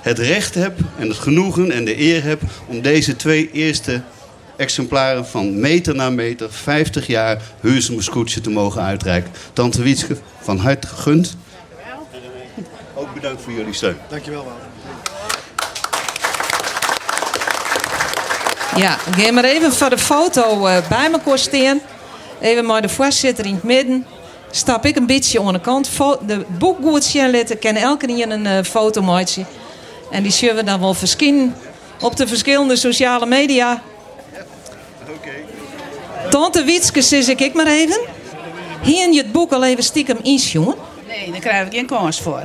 [0.00, 4.02] het recht heb en het genoegen en de eer heb om deze twee eerste
[4.56, 9.32] exemplaren van meter na meter, 50 jaar Huursemerskoetje te mogen uitreiken.
[9.52, 11.36] Tante Wietske, van harte gegund.
[12.94, 13.96] Ook bedankt voor jullie steun.
[14.08, 14.75] Dankjewel, Wouter.
[18.76, 21.80] Ja, ga maar even voor de foto uh, bij me staan.
[22.40, 24.06] Even maar de voorzitter in het midden.
[24.50, 25.90] Stap ik een beetje aan de kant.
[26.26, 27.58] De boek goed zien laten.
[27.58, 29.46] Kan elke keer een uh, foto maken.
[30.10, 31.54] En die zullen we dan wel verschijnen
[32.00, 33.82] op de verschillende sociale media.
[35.00, 35.44] Okay.
[36.30, 38.00] Tante Wietske, zeg ik maar even.
[38.82, 40.74] Hier je het boek al even stiekem eens, jongen?
[41.08, 42.42] Nee, daar krijg ik geen kans voor.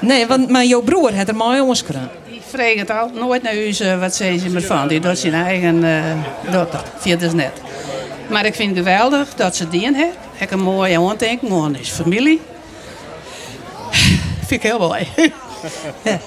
[0.00, 2.10] Nee, want maar jouw broer had er mooi jongens gedaan.
[2.48, 4.88] Vreeg het al nooit naar huis eh, wat zijn ze met van.
[4.88, 6.82] Die doet zijn eigen uh, dochter.
[6.98, 7.52] Vindt dus net.
[8.30, 10.10] Maar ik vind het geweldig dat ze die hebben.
[10.38, 12.40] Ik een mooie aandenken aan is familie.
[14.46, 15.06] vind ik heel mooi.
[16.02, 16.20] Ja,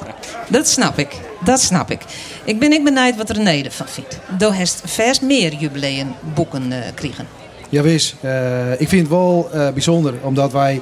[0.47, 1.15] dat snap ik.
[1.43, 2.01] Dat snap ik.
[2.43, 4.19] Ik ben ik benieuwd wat René ervan vindt.
[4.37, 7.27] Doe heeft vast meer jubileumboeken uh, krijgen.
[7.69, 8.15] Ja, wees.
[8.21, 10.81] Uh, ik vind het wel uh, bijzonder, omdat wij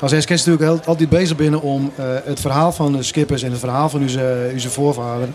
[0.00, 3.50] als SKS natuurlijk heel, altijd bezig zijn om uh, het verhaal van de skippers en
[3.50, 5.34] het verhaal van onze, onze voorvaderen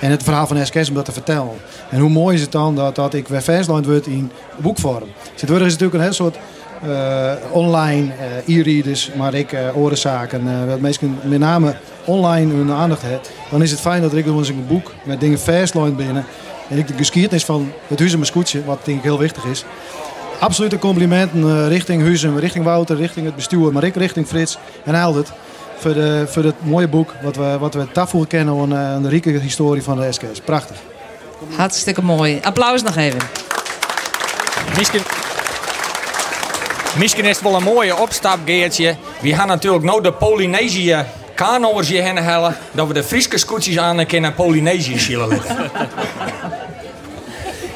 [0.00, 1.52] en het verhaal van SKS om dat te vertellen.
[1.90, 5.08] En hoe mooi is het dan dat, dat ik weer vastland word in boekvorm.
[5.32, 6.36] Tegenwoordig is natuurlijk een heel soort
[6.86, 8.12] uh, online
[8.46, 11.74] uh, e-readers, maar ik uh, orenzaken, wat mensen met name
[12.04, 13.20] online hun aandacht hebben.
[13.50, 16.24] Dan is het fijn dat ik een boek met dingen vastland binnen
[16.68, 19.64] en ik de geschiedenis van het Huizen Scootje, wat denk ik heel wichtig is.
[20.38, 25.32] Absolute complimenten richting Huizen, richting Wouter, richting het bestuur, maar ik richting Frits en Eldert.
[25.78, 29.30] Voor, de, voor het mooie boek wat we, wat we daarvoor kennen aan de rieke
[29.30, 30.40] historie van de SKS.
[30.44, 30.76] Prachtig.
[31.56, 32.38] Hartstikke mooi.
[32.42, 33.20] Applaus nog even.
[34.76, 35.00] Misschien,
[36.98, 38.96] misschien is het wel een mooie opstapgeertje.
[39.20, 42.56] We gaan natuurlijk nou de Polynesië kanoers hierheen halen.
[42.72, 45.70] Dat we de Friese scootjes aan en naar Polynesië zullen leggen.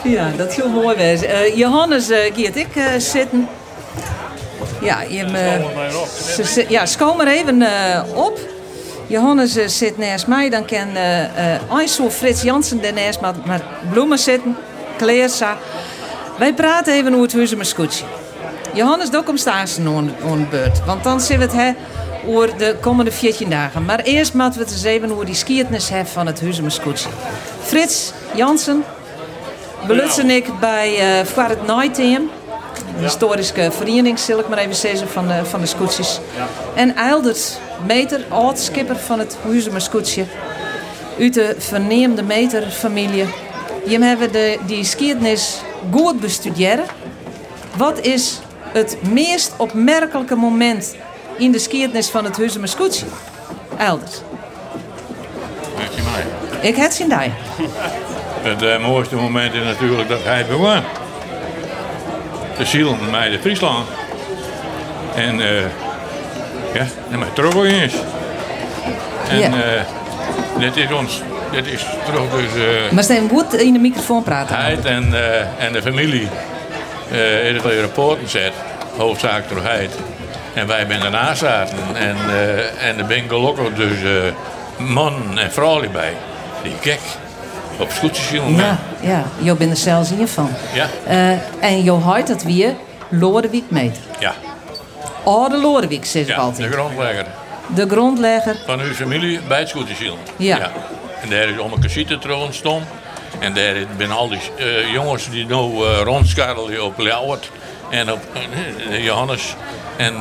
[0.03, 0.97] Ja, dat zou mooi.
[0.97, 3.49] Uh, Johannes uh, Geert, ik uh, zitten.
[4.81, 7.63] Ja, je, uh, ze, ja, schoon maar even
[8.15, 8.39] op.
[9.07, 10.51] Johannes zit naast mij.
[10.51, 10.89] Dan kan
[11.69, 14.57] uh, Frits Jansen daarnaast met, met bloemen zitten.
[14.97, 15.57] Kleersa.
[16.39, 18.05] Wij praten even over het Huizen Scootje.
[18.75, 20.85] Johannes, daar komt staan aan beurt.
[20.85, 21.73] Want dan zien we het hè,
[22.27, 23.85] over de komende 14 dagen.
[23.85, 27.09] Maar eerst moeten we het eens even over die skiertnis hebben van het Huizen Scootje.
[27.63, 28.85] Frits Jansen,
[29.87, 32.31] belutsen ik bij uh, voor het Night Team.
[32.97, 36.21] Een historische vereniging, zal ik maar even zeggen, van de, van de scootjes.
[36.75, 40.25] En Eildert Meter, oud-skipper van het Huizemer Scootje.
[41.21, 43.27] Uit de verneemde Meter-familie.
[43.85, 45.61] Je hebben de, die skiertnis
[45.91, 46.85] goed bestuderen.
[47.77, 48.39] Wat is
[48.73, 50.97] het meest opmerkelijke moment
[51.39, 53.07] in de skiertnis van het Huizemer Scootje?
[53.77, 54.23] Eildert.
[56.61, 57.31] Ik heb zien daar.
[58.43, 60.83] Het uh, mooiste moment is natuurlijk dat hij begon.
[62.59, 63.89] De ziel mij de Friesland.
[65.15, 65.61] En uh,
[66.75, 67.93] ja, en mijn troggel is.
[69.29, 69.49] En ja.
[69.49, 69.83] uh,
[70.59, 72.63] dit is ons, dit is terug dus...
[72.93, 74.57] Maar stem goed in de microfoon praten.
[74.57, 75.15] Hij en,
[75.59, 76.29] en de familie
[77.45, 78.53] in het rapporten zet,
[78.97, 79.91] hoofdzaak door Heid.
[80.55, 81.79] En wij zijn ernaast zaten.
[81.95, 82.17] En,
[82.79, 83.99] en er ben gelukkig dus
[84.77, 86.13] man en vrouw bij.
[86.63, 87.01] Die gek
[87.79, 87.91] op
[88.33, 88.57] jongen.
[88.57, 89.25] Ja, ja.
[89.39, 90.51] Jo bent er zelfs hiervan.
[90.73, 90.87] Ja.
[91.09, 92.75] Uh, en Jo houdt dat weer
[93.09, 94.03] Lodewijk meter.
[94.19, 94.35] Ja.
[95.25, 96.71] Oude Lodewijk, zeg ik ja, altijd.
[96.71, 97.27] de grondlegger.
[97.75, 98.57] De grondlegger.
[98.67, 100.19] Van uw familie bij het scootjeshiel.
[100.37, 100.57] Ja.
[100.57, 100.71] ja.
[101.23, 102.89] En daar is om een cassette ontstonden.
[103.39, 107.51] En daar zijn al die uh, jongens die nu uh, rondscharrelen op Ljouwert.
[107.91, 108.21] En op
[108.91, 109.55] uh, Johannes.
[109.97, 110.15] En,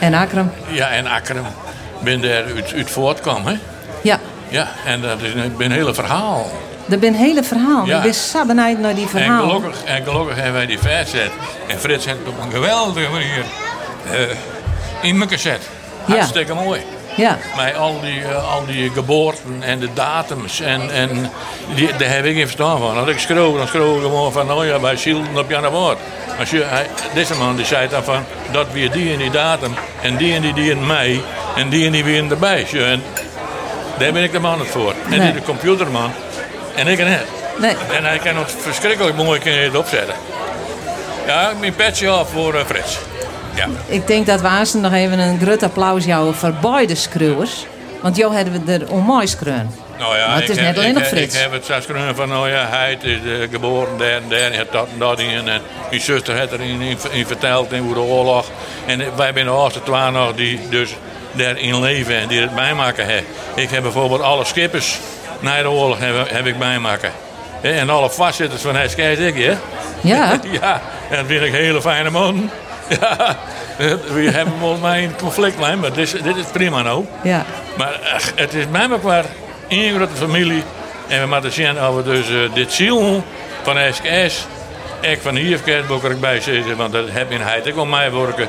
[0.00, 0.50] en Akram.
[0.68, 1.46] Ja, en Akram.
[1.98, 3.54] Ben daar uit, uit voortkwam, hè?
[4.02, 4.18] Ja.
[4.48, 6.50] Ja, en dat is een, een hele verhaal.
[6.86, 7.86] Dat is een hele verhaal.
[7.86, 7.96] Ja.
[7.96, 9.42] Ik ben zo benieuwd naar die verhaal.
[9.42, 11.30] En gelukkig, en gelukkig hebben wij die verzet.
[11.66, 13.44] En Frits heeft het op een geweldige manier
[14.12, 14.20] uh,
[15.02, 15.68] in me gezet.
[16.04, 16.60] Hartstikke ja.
[16.60, 16.80] mooi.
[17.16, 17.38] Ja.
[17.56, 20.60] Met al die, uh, al die geboorten en de datums.
[20.60, 21.30] En, en
[21.74, 22.98] die, daar heb ik geen verstaan van.
[22.98, 25.98] Als ik schreeuw, dan schreeuw ik gewoon van, nou ja, bij Zielden op Jan Woord.
[26.38, 29.74] Als je, hij, deze man die zei dan van, dat weer die en die datum.
[30.02, 31.22] En die en die, die in mei.
[31.56, 32.66] En die en die weer erbij.
[32.72, 33.02] En
[33.98, 34.94] daar ben ik de man het voor.
[35.04, 35.20] En Nee.
[35.20, 36.10] die de computerman.
[36.74, 37.26] En ik en het.
[37.58, 37.74] Nee.
[37.96, 40.14] En hij kan ons verschrikkelijk mooi het opzetten.
[41.26, 42.98] Ja, mijn petje af voor uh, Frits.
[43.54, 43.66] Ja.
[43.86, 47.66] Ik denk dat we aanstaan nog even een groot applaus jou voor beide schreeuwers.
[48.00, 49.70] Want jou hebben we er onmooi schreeuwen.
[49.98, 51.34] Nou ja, Maar het is net alleen nog Frits.
[51.34, 54.66] Ik heb het zelfs van, nou ja, hij is uh, geboren daar en daar, en
[54.70, 55.48] dat en dat in.
[55.48, 58.46] En mijn zuster heeft erin in, in verteld in hoe de oorlog.
[58.86, 60.94] En wij zijn de oudste twee nog die dus
[61.36, 63.24] daarin leven en die het bijmaken hebben.
[63.54, 64.98] Ik heb bijvoorbeeld alle skippers
[65.40, 67.12] na de oorlog heb, heb ik bijmaken.
[67.60, 69.54] En alle vastzitters van hij skijt ik, hè?
[70.00, 70.40] Ja.
[70.60, 72.50] ja, en dat vind ik hele fijne man.
[73.00, 73.36] Ja,
[74.12, 77.04] we hebben volgens mij een conflictlijn, maar dit is, dit is prima nou.
[77.22, 77.44] Ja.
[77.76, 79.24] Maar ach, het is mij maar
[79.68, 80.62] één grote familie.
[81.08, 83.24] En we moeten zien we dus eh, dit ziel
[83.62, 84.46] van SKS,
[85.00, 87.86] ik van hier verkeerd boek er bij zitten, want dat heb in heid ook wel
[87.86, 88.48] mij werken.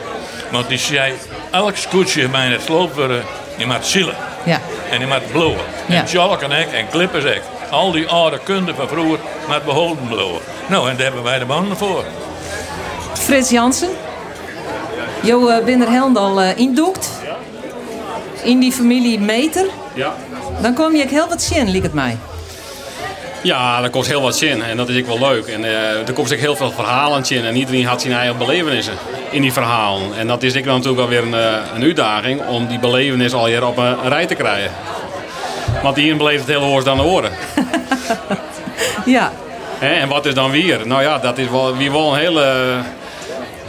[0.52, 1.14] Want die zei,
[1.52, 3.24] elk scootje bij het sloop worden,
[3.58, 4.16] die moet zielen.
[4.46, 4.60] Ja.
[4.92, 5.60] En die moet blowen.
[5.86, 6.02] Ja.
[6.02, 7.42] En Schalk en ik en Klippers ik.
[7.70, 10.42] Al die oude kunde van vroeger moet behouden blowen.
[10.68, 12.04] Nou, en daar hebben wij de mannen voor.
[13.14, 13.90] Frits Jansen.
[15.24, 17.10] Jo uh, bent er helemaal uh, indoekt.
[18.44, 20.14] in die familie Meter, Ja.
[20.62, 22.18] dan kom je ook heel wat zien, lijkt het mij.
[23.42, 25.46] Ja, daar kost heel wat zin en dat is ook wel leuk.
[25.48, 28.94] En eh, er komt ook heel veel verhalen in en iedereen had zijn eigen belevenissen
[29.30, 30.18] in die verhalen.
[30.18, 33.34] En dat is ik dan natuurlijk wel weer een, eh, een uitdaging om die belevenis
[33.34, 34.72] al hier op een, een rij te krijgen.
[35.84, 37.32] Want die een beleeft het hele woord dan de oren.
[39.06, 39.32] Ja.
[39.80, 40.88] En wat is dan weer?
[40.88, 42.42] Nou ja, dat is wel, wie wel een hele,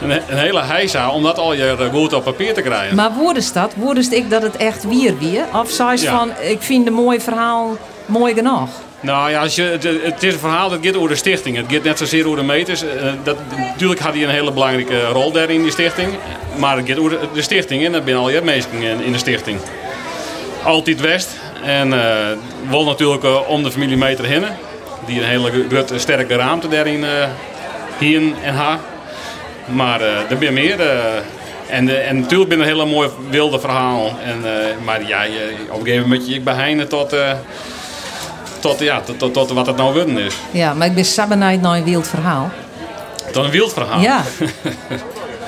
[0.03, 2.97] een, een hele heisa om dat al je goed op papier te krijgen.
[2.97, 3.73] Maar woordest dat?
[3.75, 5.45] Woordest ik dat het echt weer weer?
[5.55, 6.19] Of zei je Ja.
[6.19, 7.77] van, ik vind een mooi verhaal
[8.07, 8.69] mooi genoeg?
[9.01, 11.57] Nou ja, als je, het, het is een verhaal dat gaat over de stichting.
[11.57, 12.83] Het gaat net zozeer over de meters.
[12.83, 16.09] Eh, Dat, natuurlijk had hij een hele belangrijke rol daar in die stichting.
[16.57, 16.97] Maar het gaat
[17.33, 19.59] de- stichting en dat zijn al je mensen in, de stichting.
[20.63, 21.29] Altijd West.
[21.65, 22.27] En eh
[22.71, 24.45] wel natuurlijk eh, om de familie Meter heen.
[25.07, 27.05] Die een hele grote sterke ruimte daarin
[27.99, 28.81] hier en ha.
[29.67, 30.81] Maar er zijn meer.
[31.67, 34.17] en, en natuurlijk ben een hele mooi wilde verhaal.
[34.25, 34.45] En,
[34.85, 35.23] maar ja,
[35.71, 37.15] op een gegeven moment je bij Heine tot...
[38.59, 40.37] eh, tot, ja, tot, tot, tot wat het nou worden is.
[40.51, 42.51] Ja, maar ik ben sabbenheid naar een wild verhaal.
[43.33, 44.01] Tot een wild verhaal.
[44.01, 44.23] Ja.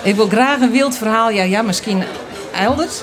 [0.03, 1.31] Ik wil graag een wild verhaal.
[1.31, 2.03] Ja, ja misschien
[2.53, 3.03] elders.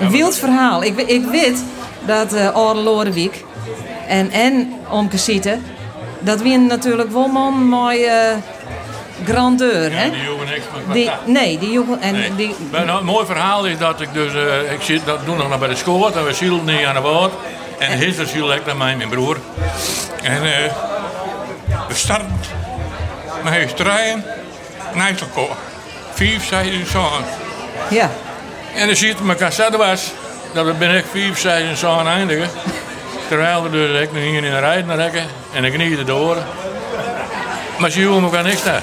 [0.00, 0.82] Een wild verhaal.
[0.82, 1.64] Ik, ik weet
[2.06, 3.44] dat uh, Orde Lorewiek
[4.08, 5.64] en, en Omke Sieten,
[6.20, 8.36] dat wie natuurlijk wel man mooi eh,
[9.24, 10.10] grandeur, hè?
[10.10, 12.00] Die jongen niks Die, nee, die jongen...
[12.00, 12.34] En Nee.
[12.36, 15.36] die, Maar nou, een mooi verhaal is dat ik dus, eh, ik zit dat doe
[15.36, 17.32] nog bij de school en we zielen niet aan de woord.
[17.78, 19.36] En gisteren ziel ik naar mij, mijn broer.
[20.22, 20.72] En eh,
[21.88, 22.40] we starten
[23.42, 24.24] met huis trein
[24.94, 25.56] naar elkaar.
[26.12, 27.24] Vijf, zes zo'n.
[27.90, 28.10] Ja.
[28.74, 30.12] En dan ziet mijn cassette was,
[30.52, 32.50] dat we ik vijf, zes zo'n eindigen.
[33.28, 36.36] Terwijl we dus ik hier in de rijden rekken en ik niet door.
[37.78, 38.82] Maar ze hielden elkaar niks daar.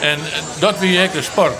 [0.00, 0.18] En
[0.58, 1.56] dat wie ik de sport.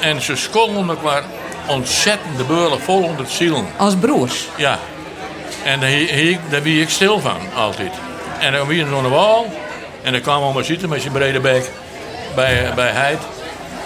[0.00, 1.22] En ze scholden elkaar
[1.66, 3.66] ontzettend de beulen vol onder het zielen.
[3.76, 4.48] als broers.
[4.56, 4.78] Ja.
[5.66, 7.90] En daar, hie- hie- daar wie ik stil van, altijd.
[8.40, 9.52] En dan wie zo'n wal.
[10.02, 11.70] En dan kwam maar zitten met zijn brede bek
[12.34, 13.18] bij, bij Heid.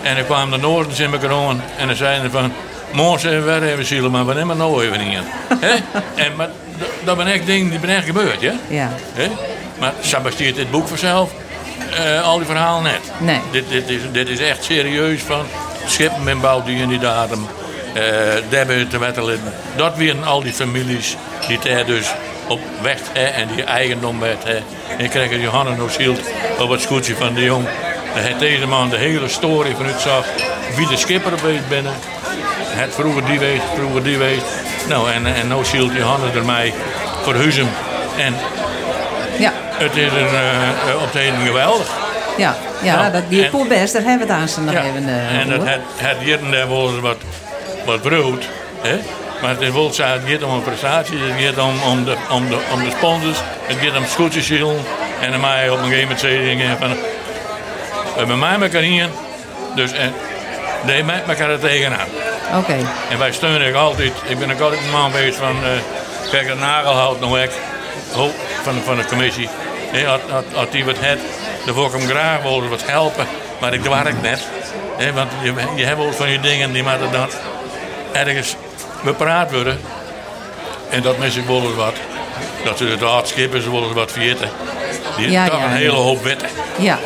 [0.03, 1.62] En dan kwamen de Noordens in elkaar aan.
[1.77, 2.53] En dan zeiden ze van...
[2.93, 5.23] Morgen zijn we weer even zielen, maar we nemen nou even niet in.
[5.66, 5.75] Hè?
[6.25, 6.49] En maar
[7.05, 8.53] dat ben echt dingen die ben echt gebeurd, ja?
[8.69, 8.90] Ja.
[9.14, 9.29] Hè?
[9.79, 11.31] Maar Sebastian dit boek vanzelf,
[12.05, 13.01] eh, al die verhalen net.
[13.19, 13.40] Nee.
[13.51, 15.45] Dit, dit, is, dit is echt serieus van
[15.87, 17.47] Schippen met bouwt die in die datum.
[17.95, 18.03] eh
[18.49, 19.40] Debbe te wettelen.
[19.77, 21.16] Dat weer al die families
[21.59, 22.13] die daar dus
[22.49, 24.45] op weg hè, en die eigendom werd.
[24.45, 24.57] Hè.
[24.97, 26.21] En ik kreeg Johannes nog zield
[26.59, 27.65] op het scootje van de jong.
[28.15, 30.25] Dan heeft deze man de hele story vanuit zag.
[30.77, 31.93] Wie de schipper geweest binnen.
[32.69, 34.41] Het vroeger die wees, vroeger die wees.
[34.89, 36.73] Nou, en, en nou zielt Johannes er mij
[37.23, 37.69] voor Huzem.
[38.19, 38.35] En
[39.39, 39.53] Ja.
[39.57, 41.89] het is een, eh, op de heden geweldig.
[42.37, 44.83] Ja, ja Nou, dat die en- poor best, daar hebben we het aan nog Ja,
[44.85, 45.71] even eh, en het, over.
[45.71, 47.17] het, het jitten daar wel eens wat,
[47.85, 48.45] wat brood.
[48.81, 48.99] Hè?
[49.42, 52.59] Maar het zo, het gaat om een prestatie, het gaat om, om, de, om, de,
[52.72, 54.76] om de sponsors, het gaat om scootjeszielen.
[55.20, 59.09] En dan mij op een gegeven moment zei dingen van, we hebben mij elkaar hier,
[59.74, 60.14] dus en,
[60.87, 62.09] die met elkaar er tegenaan.
[62.59, 62.76] Oké.
[63.11, 64.12] En wij steunen ik altijd.
[64.26, 65.57] Ik ben ook altijd een man geweest van.
[65.64, 65.70] eh
[66.31, 67.38] kijk, het nagelhout nog.
[68.14, 69.48] Hoop van, de- van de commissie.
[70.09, 71.22] Als, als, als die wat heeft,
[71.64, 73.26] dan wil ik hem graag wel wat helpen.
[73.61, 74.40] Maar ik werk net.
[74.96, 77.29] Hè, want je, je hebt wel van je dingen die moeten dan
[78.12, 78.57] ergens
[79.05, 79.79] bepraat worden.
[80.89, 81.95] En dat mis ik wel eens wat.
[82.65, 84.49] Dat ze het hartskippen, ze willen wat vergeten.
[85.17, 85.77] Die Ja, toch ja, een ja.
[85.77, 86.49] hele hoop wetten.
[86.79, 86.99] Ja,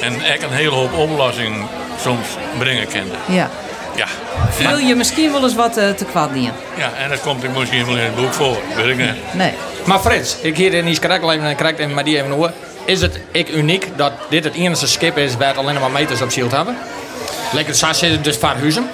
[0.00, 1.68] En echt een hele hoop oplossingen
[2.02, 2.26] soms
[2.58, 3.14] brengen kende.
[3.26, 3.50] ja.
[3.96, 4.06] Ja.
[4.50, 6.50] Viel je misschien wel eens wat eh, te kwad neer?
[6.76, 9.14] Ja, en dat komt ik misschien wel in het boek voor, weet ik niet.
[9.32, 9.52] Nee.
[9.84, 12.50] Maar Frits, ik hier in die even en krijg even maar die even hoor.
[12.84, 16.22] Is het ik uniek dat dit het enige skip is waar het alleen maar meters
[16.22, 16.76] op shield hebben?
[17.52, 18.88] Lekker is dus van Huzem.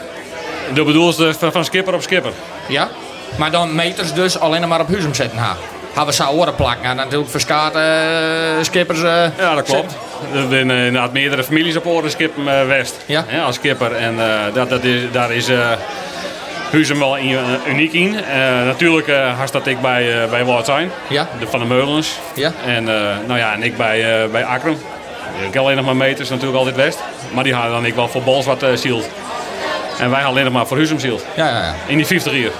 [0.74, 2.32] Dat bedoelt ze van, van skipper op skipper.
[2.68, 2.88] Ja.
[3.36, 5.56] Maar dan meters dus alleen maar op Huzem zetten ha.
[5.94, 7.82] Gaan we oren plakken en natuurlijk verskaat eh,
[8.62, 9.02] skippers.
[9.02, 9.92] eh, Ja, dat klopt.
[10.34, 12.94] Er zijn inderdaad meerdere families op orde Skip eh, West.
[13.06, 13.24] Ja.
[13.46, 13.92] Als skipper.
[13.92, 14.14] En
[14.54, 15.48] dat, dat is, daar is
[16.70, 18.16] Huzem wel in- uniek in.
[18.66, 20.90] Natuurlijk uh, had dat ik bij, bij zijn.
[21.08, 21.28] Ja.
[21.38, 22.18] De, van de Meulens.
[22.34, 22.52] Ja.
[22.66, 22.84] En,
[23.26, 24.76] nou ja, en ik bij, bij Akrum.
[25.48, 26.98] Ik alleen nog maar meters, natuurlijk altijd West.
[27.32, 29.08] Maar die hadden dan ik wel voor Bols wat uh, zield.
[30.02, 31.24] En wij hadden alleen nog maar voor Huzem zield.
[31.36, 31.74] Ja, ja, ja.
[31.86, 32.50] In die 50 uur.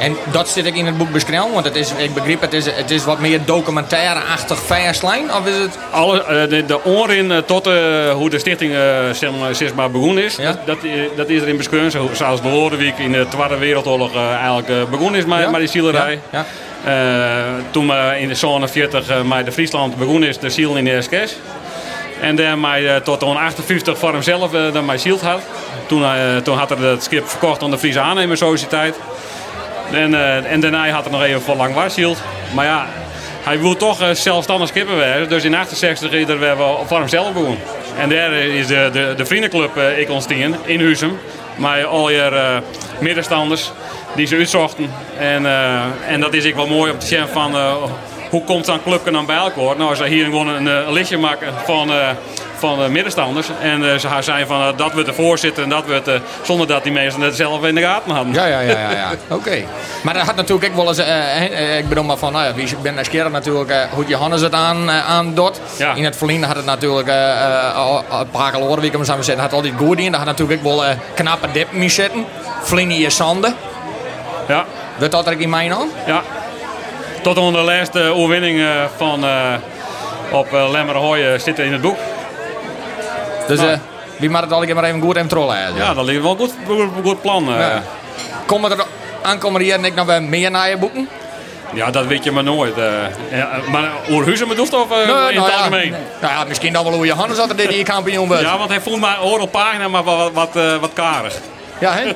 [0.00, 2.66] En dat zit ik in het boek beschreven, want het is, ik begreep het is,
[2.66, 5.78] het is wat meer documentaire-achtig verslijn, of is het...
[5.90, 7.72] Alle, eh, de, de oren eh, tot eh,
[8.12, 8.80] hoe de stichting eh,
[9.12, 11.90] zeg maar, zeg maar begonnen is, dat, dat, eh, dat is erin beschreven.
[11.90, 15.50] Zo- Zoals de Lodewiek in de Tweede Wereldoorlog eigenlijk begonnen is met, Ja.
[15.50, 16.20] met die zielerij.
[16.30, 16.44] Ja,
[17.70, 21.02] toen in de zone 40 eh, met de Friesland begonnen is, de ziel in de
[21.02, 21.36] SKS.
[22.20, 25.42] En daarmee eh, tot 58 voor hemzelf eh, dan mijn ziel had.
[25.86, 28.96] Toen, eh, toen had hij het schip verkocht aan de Friese aannemersociëteit.
[29.92, 30.14] En,
[30.44, 32.22] en daarna had er nog even voor lang waarschild.
[32.54, 32.86] Maar ja,
[33.42, 35.28] hij wil toch zelfstandig skipper werden.
[35.28, 36.56] Dus in 68 is er weer
[36.86, 37.58] voor hemzelf begonnen.
[37.98, 41.18] En daar is de, de, de vriendenclub uh, in Huzum.
[41.56, 42.60] Maar al je
[43.00, 43.72] middenstanders
[44.14, 44.90] die ze uitzochten.
[45.18, 45.46] En,
[46.08, 47.54] en dat is ik wel mooi om te zien van
[48.30, 49.76] hoe komt zo'n club dan bij elkaar.
[49.76, 51.90] Nou, ze hier gewoon een, een listje maken van
[52.58, 53.48] van de middenstanders.
[53.60, 56.14] En uh, ze zeiden van uh, dat we de voorzitter en dat we het, uh,
[56.42, 58.32] zonder dat die mensen het zelf in de gaten hadden.
[58.32, 58.90] Ja, ja, ja, ja.
[58.90, 59.10] ja.
[59.36, 59.64] oké.
[60.02, 60.98] Maar dat had natuurlijk ook wel eens,
[61.78, 65.34] ik bedoel maar van, nou ja, wie ben nieuwsgierig natuurlijk hoe Johannes het aan, aan
[65.34, 65.60] doet.
[65.76, 65.94] Ja.
[65.94, 69.98] In het verleden had het natuurlijk een paar keer week, maar zeggen, had altijd goed
[69.98, 70.10] in.
[70.10, 72.24] Dat had natuurlijk ook wel knappe dip mee zitten.
[72.62, 73.54] Vlinnie je zanden.
[74.48, 74.64] Ja.
[74.98, 75.88] Wordt dat er in mijn aan?
[76.06, 76.22] Ja.
[77.28, 78.66] Tot onder de laatste overwinning
[78.96, 79.24] van
[80.30, 81.96] op uh, Lemmerhooi zit in het boek.
[83.46, 83.72] Dus uh,
[84.16, 85.56] wie maakt het al maar even goed en trollen?
[85.56, 87.44] Ja, ja dat ligt wel goed, goed, goed plan.
[87.44, 87.82] Ja.
[88.46, 88.84] Komen er
[89.22, 91.08] aankomende jaar ik nog wel meer naar je boeken?
[91.74, 92.78] Ja, dat weet je maar nooit.
[92.78, 92.84] Uh,
[93.30, 95.90] ja, maar hoe Huizen bedoelt of uh, nee, in het nou algemeen?
[95.90, 98.40] Ja, nou ja, misschien dan wel hoe Johannes had er die kampioen was.
[98.40, 101.34] Ja, want hij vond mijn oor op pagina maar wat, wat, uh, wat karig.
[101.78, 102.04] Ja, hè?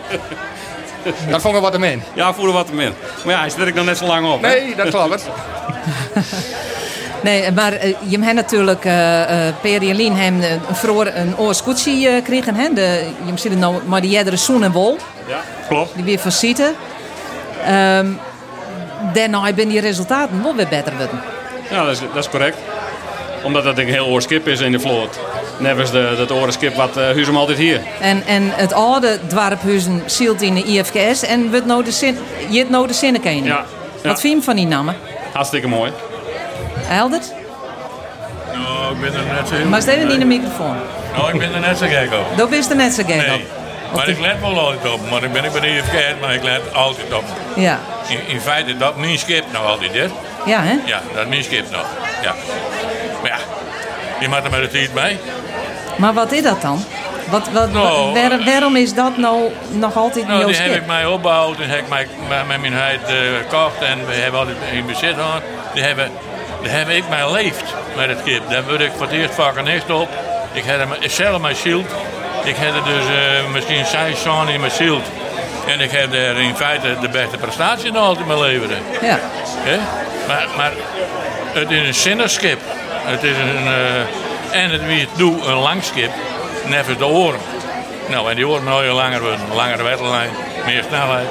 [1.30, 2.02] dat vond ik wat te min.
[2.14, 2.92] Ja, voelde wat te min.
[3.24, 4.40] Maar ja, hij zit er nog net zo lang op.
[4.40, 4.74] Nee, hè?
[4.74, 5.28] dat klopt.
[7.22, 10.40] Nee, maar uh, je hebt natuurlijk uh, uh, Per Jelien hem
[10.72, 12.54] vroeger een oorscootsie gekregen.
[12.54, 12.72] Hè?
[12.72, 14.98] De, je ziet het nou, maar die jerdere Soen en Wol.
[15.28, 15.94] Ja, klopt.
[15.94, 16.74] Die weer van zitten.
[17.68, 18.18] Um,
[19.12, 21.20] daarna ben die resultaten wel weer beter worden.
[21.70, 22.56] Ja, dat is, dat is correct.
[23.42, 25.18] Omdat dat een heel oorskip is in de vloot.
[25.62, 27.80] Nevens de, dat oorskip wat uh, Huzum altijd hier.
[28.00, 32.58] En, en het oude dwarphuizen zielt in de IFKS en wordt nou de zin, je
[32.58, 33.20] het nou de zinnen.
[33.22, 33.64] Ja, ja.
[34.02, 34.96] Wat vind je van die namen?
[35.32, 35.92] Hartstikke mooi.
[36.76, 37.32] Heldert?
[38.52, 39.68] Nou, ik ben er net zo...
[39.68, 40.76] Maar stel niet in de microfoon.
[41.16, 42.36] Nou, ik ben er net zo gek op.
[42.36, 43.34] Dat is er net zo gek nee.
[43.34, 43.40] op.
[43.94, 45.10] Maar ik let wel altijd op.
[45.10, 47.24] Maar ik ben ik bij de IFK, maar ik let altijd op.
[47.56, 47.78] Ja.
[48.08, 50.10] In, in feite, dat mijn skip nog altijd is.
[50.46, 50.76] Ja, hè?
[50.84, 51.86] Ja, dat mijn skip nog.
[52.22, 52.34] Ja.
[53.22, 53.38] Maar ja,
[54.20, 55.18] je maakt er maar de tijd bij.
[56.02, 56.84] Maar wat is dat dan?
[57.30, 61.06] Wat, wat, nou, waar, waarom is dat nou nog altijd nou, die heb ik mij
[61.06, 62.06] opgebouwd en heb ik mij
[62.46, 65.42] met mijn heid uh, gekocht en we hebben altijd in bezit gehad.
[65.74, 66.10] Die hebben,
[66.62, 68.50] die heb ik mij leefd met het skip.
[68.50, 70.08] Daar word ik voor het eerst vaak echt op.
[70.52, 71.86] Ik heb hem zelf mijn shield.
[72.44, 75.04] Ik heb er dus uh, misschien zes jaar in mijn shield.
[75.66, 78.78] En ik heb er in feite de beste prestatie nog altijd mee leveren.
[79.02, 79.18] Ja.
[79.64, 79.78] ja?
[80.28, 80.72] Maar, maar
[81.52, 82.60] het is een zinnerskip.
[83.04, 86.10] Het is een, uh, en het wie het doet, een lang skip.
[86.66, 87.40] Nevens de oren.
[88.08, 89.40] Nou, en die oren nou heel langer worden.
[89.50, 90.30] Een langere wedlijn,
[90.66, 91.26] meer snelheid.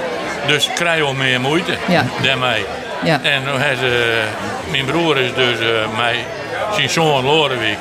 [0.47, 2.05] Dus krijg je wel meer moeite ja.
[2.21, 2.65] daarmee.
[3.03, 3.19] Ja.
[3.23, 3.89] En nu heeft, uh,
[4.71, 6.25] mijn broer is dus uh, mij,
[6.75, 7.77] zijn zoon Lorenwijk.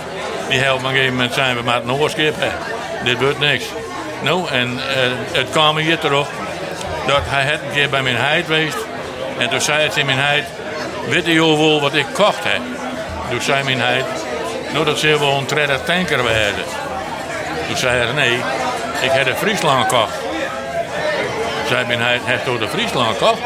[0.49, 2.34] Die helpt op een gegeven moment zijn we met een.
[2.36, 2.51] Hè.
[3.05, 3.64] Dit wordt niks.
[4.22, 4.80] Nou, en uh,
[5.32, 6.28] het kwam hier terug
[7.07, 8.76] dat hij het een keer bij mijn heid geweest.
[9.38, 10.45] En toen zei het in mijn heid,
[11.09, 12.61] weet je wel wat ik kocht heb?
[13.30, 14.05] Toen zei mijn heid,
[14.72, 16.64] nou dat ze wel een tredder tanker werden.
[17.66, 18.34] Toen zei hij, nee,
[19.00, 20.14] ik heb de Friesland gekocht.
[21.68, 23.40] Zei mijn heid, heeft door de Friesland gekocht?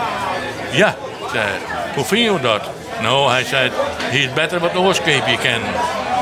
[0.71, 0.95] Ja,
[1.33, 1.59] zei hij.
[1.95, 2.63] Hoe vind je dat?
[3.01, 5.71] Nou, hij zei, hij is beter wat oorskipje kennen.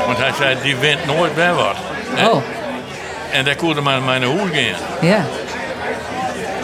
[0.05, 1.75] Want hij zei, die wint nooit bij wat.
[2.31, 2.41] Oh.
[3.31, 5.07] En daar kon maar naar hoer gaan.
[5.09, 5.25] Ja.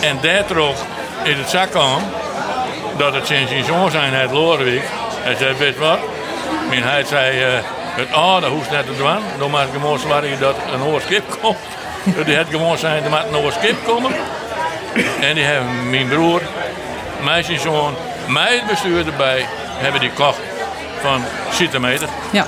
[0.02, 0.74] En daardoor
[1.24, 2.02] is het zak aan
[2.98, 4.84] dat het sinds zijn zoon zijn uit Lorewijk.
[5.22, 6.00] Hij zei, weet wat?
[6.70, 7.60] Mijn hij zei, uh,
[8.00, 9.18] het oude hoeft net te doen.
[9.38, 11.58] Dan mag gewoon zorgen dat een oorskip komt.
[12.26, 14.12] die had gewoon zijn, er moet een oorskip komen.
[15.22, 16.42] En die hebben mijn broer,
[17.24, 17.96] mijn zoon,
[18.28, 19.46] mij het bestuur erbij,
[19.78, 20.40] hebben die kocht
[21.02, 21.22] van
[21.52, 22.08] centimeter.
[22.32, 22.46] Ja.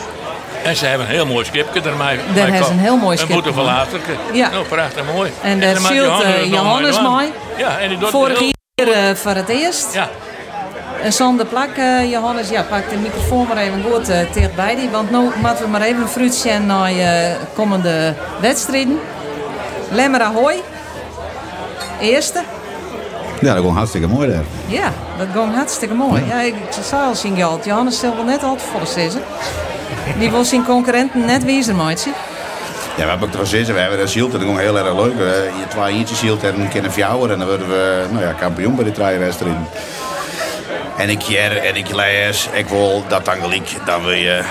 [0.63, 2.19] En ze hebben een heel mooi skipje ermee.
[2.33, 3.33] Daar is een heel mooi Een skipje.
[3.33, 4.11] boete van laterke.
[4.33, 4.49] Ja.
[4.49, 5.31] Nou, prachtig mooi.
[5.41, 7.31] En daar dan maakt zielt Johannes Johannes mooi.
[7.57, 9.93] Ja, en die doet Vorig jaar uh, voor het eerst.
[9.93, 10.09] Ja.
[11.03, 14.89] En zonder plak, uh, Johannes, ja, pak de microfoon maar even goed uh, dichtbij die.
[14.89, 17.07] Want nu moeten we maar even een fruit zien naar uh,
[17.53, 18.99] komende wedstrijden.
[19.91, 20.61] Lemmer Ahoy.
[21.99, 22.41] Eerste.
[23.39, 24.43] Ja, dat ging hartstikke mooi daar.
[24.67, 26.23] Ja, dat ging hartstikke mooi.
[26.27, 26.55] Ja, ik
[26.89, 27.65] zei al zien geld.
[27.65, 29.21] Johannes zal wel net altijd vol zitten.
[30.19, 32.09] Die wil zijn concurrenten net wezen, maatje.
[32.97, 33.51] Ja, we hebben ook toch.
[33.51, 34.31] We hebben dat zielt.
[34.31, 35.13] Dat ging heel erg leuk.
[35.59, 37.31] Je twee eentjes zielt en een een fjouwer.
[37.31, 39.67] En dan worden we nou ja, kampioen bij de traaierwedstrijden.
[41.01, 42.49] En ik keer en ik lees.
[42.53, 43.69] Ik wil dat dan gelijk.
[43.85, 44.43] Dan wil je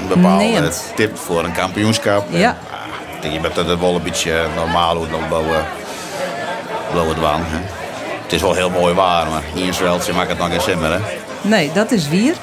[0.00, 2.26] een bepaalde tip voor een kampioenschap.
[2.30, 2.48] Ja.
[2.48, 5.28] En, ik denk je met dat het wel een beetje normaal hoe dan
[7.08, 7.42] het waan.
[7.44, 7.58] Hè.
[8.22, 10.80] Het is wel heel mooi waar, maar hier in Zweltje maakt het nog geen zin
[10.80, 10.92] meer.
[10.92, 10.98] Hè.
[11.40, 12.34] Nee, dat is wier.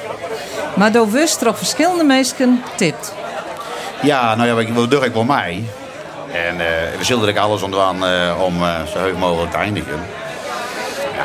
[0.74, 3.14] Maar door wust toch verschillende mensen tipt.
[4.02, 5.64] Ja, nou ja, ik wil ik wel mij.
[6.32, 9.56] En eh, we zullen er alles aan doen eh, om eh, zo heus mogelijk te
[9.56, 10.00] eindigen.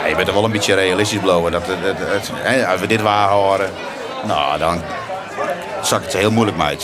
[0.07, 1.51] Je bent er wel een beetje realistisch blowen.
[1.51, 1.63] Dat,
[2.69, 3.69] als we dit waar horen,
[4.23, 4.81] nou, dan
[5.81, 6.77] zak het heel moeilijk mee.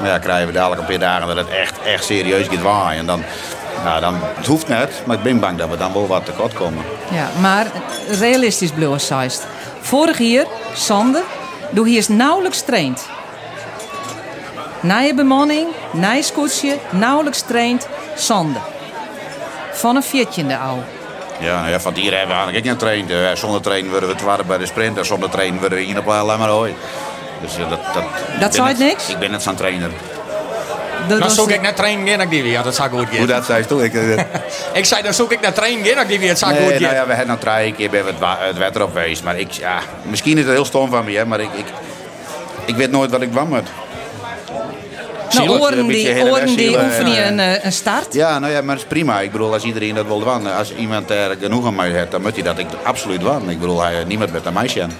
[0.00, 3.00] Maar ja, krijgen we dadelijk een paar dagen dat het echt, echt serieus gaat waaien.
[3.00, 3.22] En dan,
[3.84, 6.52] nou, dan, het hoeft net, maar ik ben bang dat we dan wel wat tekort
[6.52, 6.84] komen.
[7.10, 7.66] Ja, maar
[8.18, 9.46] realistisch blauwe seist.
[9.80, 11.22] Vorig jaar, Sander,
[11.70, 13.08] doe hier is nauwelijks traind.
[14.80, 15.68] Nije bemanning,
[16.20, 18.62] scootje, nauwelijks traind, Sander.
[19.72, 20.84] Van een veertjende al.
[21.40, 23.10] Ja, nou ja, van hier hebben we eigenlijk niet getraind.
[23.10, 24.98] Eh, zonder trainen worden we twaalf bij de sprint.
[24.98, 26.74] En zonder trainen worden we hier op alleen maar hooi.
[27.40, 29.08] Dus ja, dat, dat, ik ben zei net- het niks?
[29.08, 29.90] Ik ben net zo'n trainer.
[31.08, 32.52] Dan zoek ik naar trainen ik die weer.
[32.52, 33.16] Ja, dat zou goed gaan.
[33.16, 33.82] Hoe dat zei toen?
[33.82, 34.18] Ik, eh,
[34.80, 36.28] Ik zei, dan zoek ik naar trainen ik die weer.
[36.28, 36.94] Het zou nee, goed nou gaan.
[36.94, 39.22] ja, we hebben nog drie keer bij het, het wetter op geweest.
[39.22, 41.64] Maar ik, ja, misschien is het heel stom van me, hè, maar ik, ik,
[42.64, 43.68] ik weet nooit wat ik kwam met.
[45.34, 47.26] Nou, oren die, oren die oefenen ja.
[47.26, 48.14] een, eh, een start.
[48.14, 49.20] Ja, nou ja, maar dat is prima.
[49.20, 52.22] Ik bedoel, als iedereen dat wil doen, als iemand er genoeg aan mij heeft, dan
[52.22, 53.50] moet hij dat ik absoluut doen.
[53.50, 54.92] Ik bedoel, hij, niemand met een meisje aan.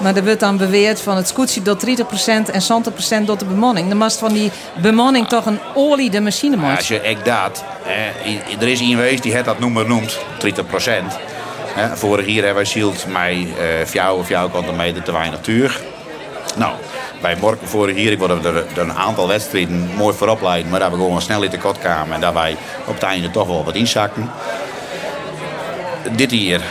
[0.00, 1.90] Maar er wordt dan beweerd van het scootje dat 30%
[2.52, 2.62] en
[3.22, 3.88] 70% door de bemanning.
[3.88, 4.50] Dan mast van die
[4.82, 6.78] bemanning toch een olie de machine maakt.
[6.78, 7.64] als je echt dat,
[8.60, 10.20] er is iemand geweest die het dat nummer noemt, 30%.
[11.74, 15.80] Hè, vorig jaar hebben wij Shield mij eh fjouw of fjouw meter te weinig tuur.
[16.56, 16.72] Nou,
[17.20, 20.90] bij Morken vorig jaar, ik word er, een aantal wedstrijden mooi voorop leiden, maar dat
[20.90, 22.56] we gewoon snel in tekort kwamen en daarbij
[22.86, 24.30] op het einde toch wel wat inzakken.
[26.16, 26.62] Dit hier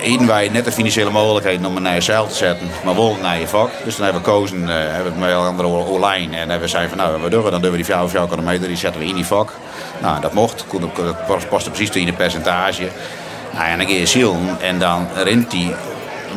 [0.00, 3.40] hadden wij net de financiële mogelijkheden om een naar zeil te zetten, maar wel naar
[3.40, 3.70] je vak.
[3.84, 6.60] Dus dan hebben we gekozen, eh, hebben we het met een andere Olijn en hebben
[6.60, 8.76] we zeiden van nou, we doen, dan doen we die 4 of 4 kilometer, die
[8.76, 9.52] zetten we in die vak.
[10.00, 10.64] Nou, dat mocht,
[11.26, 12.88] dat paste precies in de percentage.
[13.52, 15.74] Nou, en dan ga je zielen en dan rent die,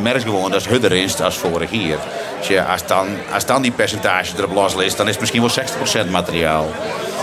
[0.02, 1.98] merk gewoon dat is het rinst als vorig jaar.
[2.38, 5.40] Dus ja, als, dan, als dan die percentage erop los ligt, dan is het misschien
[5.40, 6.68] wel 60% materiaal.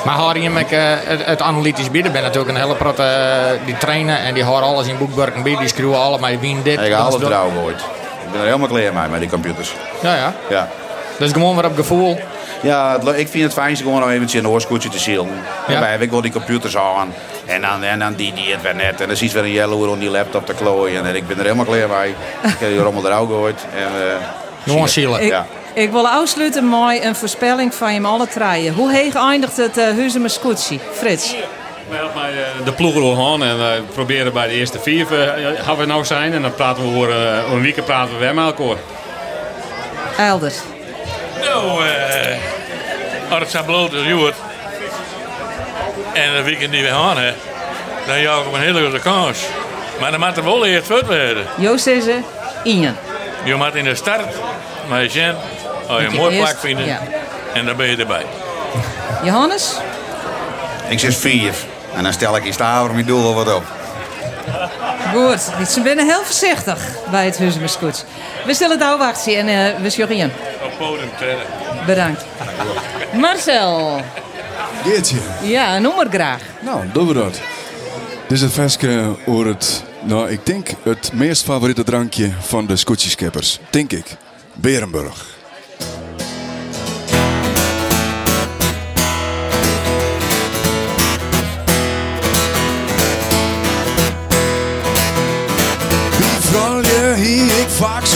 [0.06, 3.66] Maar hoor je met eh, het, het analytisch bieden ben natuurlijk een hele protte, eh,
[3.66, 6.82] die trainen en die horen alles in boekburken bij, die schreeuwen allemaal wie dit.
[6.82, 7.80] Ik dat alles is trouw ooit.
[8.26, 9.74] Ik ben er helemaal klaar mee met die computers.
[10.02, 10.34] Ja, ja.
[10.50, 10.68] Ja.
[11.20, 12.20] Dus gewoon weer op gevoel.
[12.62, 15.30] Ja, ik vind het fijnste gewoon om eventjes een oorskoetje te zielen.
[15.68, 17.14] Daarbij heb ik wel die computers aan.
[17.46, 19.02] En dan, en dan die, die het weer net.
[19.02, 21.06] En dan zie je weer een yellow om die laptop te klooien.
[21.06, 22.10] En ik ben er helemaal klaar mee.
[22.44, 23.66] Ik heb die rommel er ook ooit.
[23.76, 24.16] En, eh,
[24.64, 25.22] Gewoon zielen.
[25.22, 25.46] Ik, Ja.
[25.74, 28.74] ik wil afsluiten met een voorspelling van je alle treien.
[28.74, 30.80] Hoe heeg eindigt het uh, Huizemer scootje?
[30.94, 31.36] Frits?
[31.90, 35.08] Wij hebben bij eh, de ploeg al gaan en we proberen bij de eerste vier
[35.22, 36.34] eh, gaan we nou zijn.
[36.34, 38.78] En dan praten we eh, een week praten we weer met elkaar.
[40.18, 40.58] Elders.
[41.58, 42.38] Nou, eh
[43.30, 44.36] als het zo bloot als Joert.
[46.14, 47.34] En de weekend die we gaan, hè,
[48.06, 49.40] dan jaag ik een hele grote kans.
[50.00, 51.46] Maar dan moet er wel eerst werden.
[51.58, 52.22] Joost is er,
[52.64, 52.96] Ian.
[53.44, 54.26] Je moet in de start,
[54.90, 55.24] maar je ziet,
[55.88, 57.00] als je Moet een je mooi eerst- plak vinden, ja.
[57.54, 58.26] en dan ben je erbij.
[59.24, 59.74] Johannes?
[60.88, 61.54] Ik zeg vier.
[61.96, 63.64] En dan stel ik in Staver mijn doel wel wat op.
[65.14, 65.42] Goed.
[65.70, 66.78] Ze zijn heel voorzichtig
[67.12, 68.04] bij het Huizemer scootje.
[68.46, 70.32] We stellen het afwachten en eh, we zorgen Ian.
[70.78, 71.10] Podium.
[71.86, 72.26] Bedankt.
[73.14, 74.02] Marcel.
[74.84, 75.18] Geertje.
[75.44, 76.42] Ja, noem maar graag.
[76.62, 77.40] Nou, doen we dat.
[78.28, 82.76] Dit is het versje over het, nou ik denk het meest favoriete drankje van de
[82.76, 83.60] scootjeskippers.
[83.70, 84.06] Denk ik.
[84.54, 85.37] Berenburg.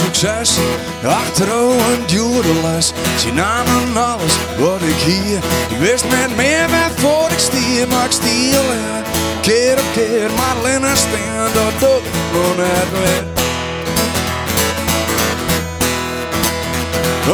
[0.06, 0.58] Succes.
[1.06, 2.94] Achterover een dure les.
[3.18, 5.38] Ze namen alles wat ik hier.
[5.70, 9.02] Ik wist met meer wat voor ik stier, maar ik stier ja.
[9.42, 13.24] Keer op keer, maar alleen staan, dat doe ik nog net weer.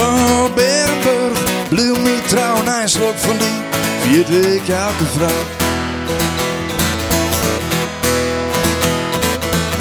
[0.02, 1.40] Oh, Berenburg,
[1.70, 3.62] blijf me trouw, na een slok van die.
[4.02, 5.67] Vierde ik elke vrouw.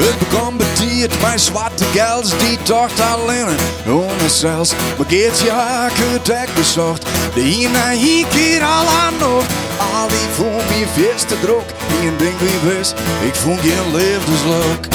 [0.06, 3.56] Het begon betiert, mijn zwarte gels die tocht alleen
[3.88, 4.72] ohne zelfs.
[4.96, 9.44] Maar geert je dek bezocht, de hier hier keer al aan nog.
[9.78, 12.94] Al die voel me vast te druk, die een ding wie wist,
[13.24, 14.86] ik voel geen liefdesluk.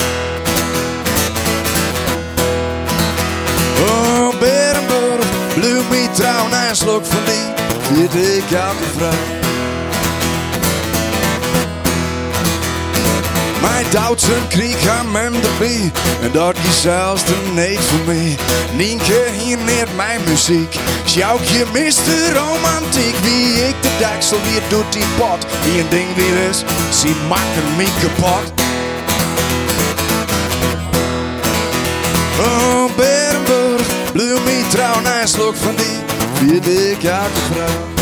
[3.80, 9.41] Oh, Berenburg, blijf me trouw, na een slok van die, vierde ik elke vrouw.
[13.62, 15.92] Mijn Duitse krieg aan hem erbij
[16.22, 18.38] En dat is zelfs de neet voor mij.
[18.74, 20.76] Nienke hier neert mijn muziek.
[21.06, 23.16] Sjouk je mist de romantiek.
[23.22, 25.46] Wie ik de deksel weer doet die pot.
[25.64, 28.60] Die een ding weer is, zie maken me kapot
[32.42, 36.00] Oh Berenburg, blijf me trouw na een van die.
[36.34, 38.01] Vierde ik vrouw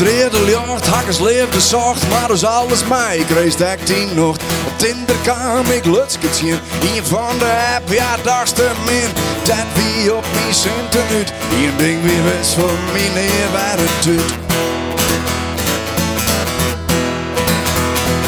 [0.00, 3.18] Het redeljart hakkers leefde zacht, maar dus alles mij.
[3.18, 4.36] Ik reis dek tien nog.
[4.66, 6.58] Op Tinder kwam ik lutsketje.
[6.94, 9.10] In van de app, ja, dagste min.
[9.42, 11.32] Dat wie op mijn centen uit.
[11.56, 14.34] Hier ding weer best voor meneer waar het doet.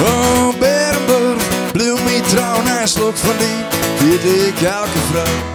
[0.03, 1.43] Oh, Berenburg,
[1.73, 3.65] bleef me trouw na een slok van die.
[3.97, 5.52] Vierde ik elke vrouw.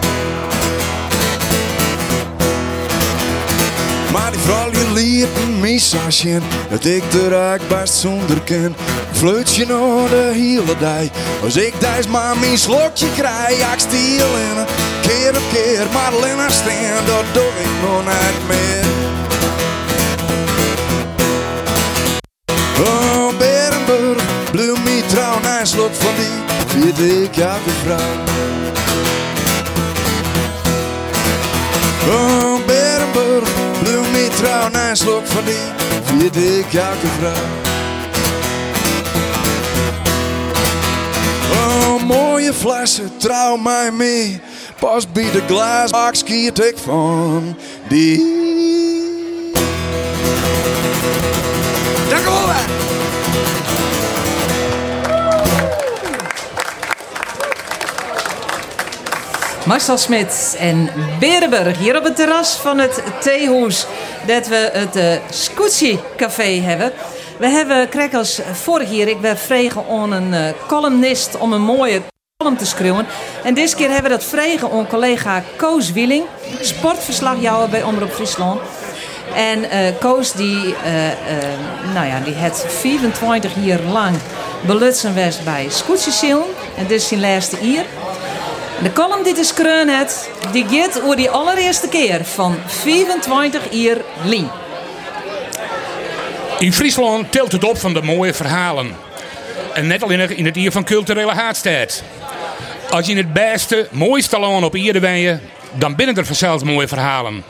[4.28, 8.76] Maar die vrouw die liet een missage Dat ik de raak best zonder ken.
[9.12, 11.08] Fluitje nog de hele dag
[11.42, 13.58] Als ik thuis maar mijn slokje krijg.
[13.58, 14.66] Ja, ik stiel in
[15.02, 18.84] keer op keer Maar alleen staan, dat doe ik nog niet meer.
[22.86, 28.36] Oh, Berenburg, bloem me trouw na een slok van die Vierde ik elke vrouw.
[32.10, 33.67] Oh, Berenburg,
[34.28, 35.56] trouw na een slok van die
[36.02, 37.32] Vierde ik elke vrouw
[41.52, 44.40] Oh, mooie flessen, trouw mij mee
[44.78, 47.56] Pas bij de glaasbak skiet ik van
[47.88, 48.36] die
[52.08, 52.86] Dank u wel.
[59.68, 63.86] Marcel Smit en Berenburg hier op het terras van het Theehoes.
[64.28, 66.92] Dat we het uh, Scootsie Café hebben.
[67.38, 72.02] We hebben, kijk vorig jaar, ik werd vregen aan een eh, columnist om een mooie
[72.36, 73.06] column te schrijven.
[73.44, 76.24] En deze keer hebben we dat vregen aan collega Koos Wieling,
[76.60, 78.60] sportverslagjouwer bij Omroep Friesland.
[79.34, 81.16] En eh, Koos die, eh, eh,
[81.94, 84.16] nou ja, die het 24 jaar lang
[84.66, 86.34] belutsen was bij Scootsie
[86.76, 87.84] En dit is zijn laatste jaar.
[88.82, 89.52] De column die is
[89.86, 94.48] het, die gaat over die allereerste keer van 24 jaar Lien.
[96.58, 98.96] In Friesland tilt het op van de mooie verhalen.
[99.74, 102.02] En net alleen in het hier van culturele haatstijd.
[102.90, 105.38] Als je in het beste, mooiste land op Ierde ben je,
[105.74, 107.44] dan binnen er vanzelfs mooie verhalen.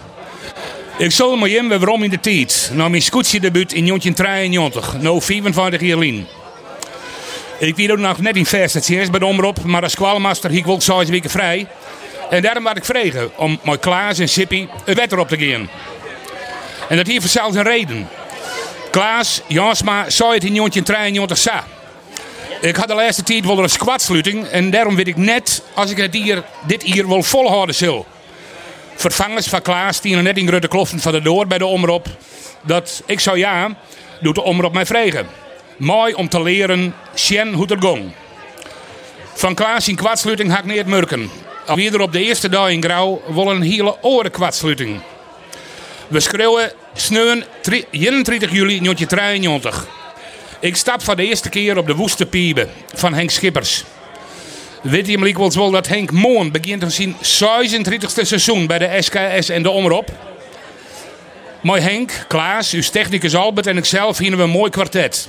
[0.98, 5.80] Ik zal me in waarom in de tijd, na mijn scootsie-debuut in 1993, no 24
[5.80, 6.26] jaar Lien.
[7.58, 10.80] Ik weet ook nog net in Vestetjes bij de omroep, maar als kwalmaster ik wel
[10.80, 11.66] zes weken vrij.
[12.30, 15.68] En daarom werd ik vregen om met Klaas en Sippy het wetter op te gaan.
[16.88, 18.08] En dat heeft zelfs een reden.
[18.90, 21.64] Klaas Jansma zei het in 1993 sa.
[22.60, 25.96] Ik had de laatste tijd wel een squadsluiting en daarom weet ik net als ik
[25.96, 28.06] het hier, dit hier wil volhouden zal.
[28.94, 32.06] Vervangers van Klaas die net in grote kloften van de door bij de omroep.
[32.62, 33.76] Dat ik zou ja,
[34.20, 35.47] doet de omroep mij vregen.
[35.78, 38.12] Mooi om te leren, Sjen hoe.
[39.34, 41.30] Van Klaas in kwadsluiting had niet merken.
[41.66, 45.00] Alweer er op de eerste dag in Grauw wel een hele oren kwadsluiting.
[46.08, 47.44] We schreeuwen sneun
[47.90, 49.86] 31 juli 1993.
[50.60, 53.84] Ik stap voor de eerste keer op de woeste piepen van Henk Schippers.
[54.82, 55.22] Weet je hem
[55.54, 60.10] wel dat Henk Moon begint aan zijn 36e seizoen bij de SKS en de Omroep?
[61.60, 65.28] Mooi Henk, Klaas, uw technicus Albert en ikzelf hier we een mooi kwartet.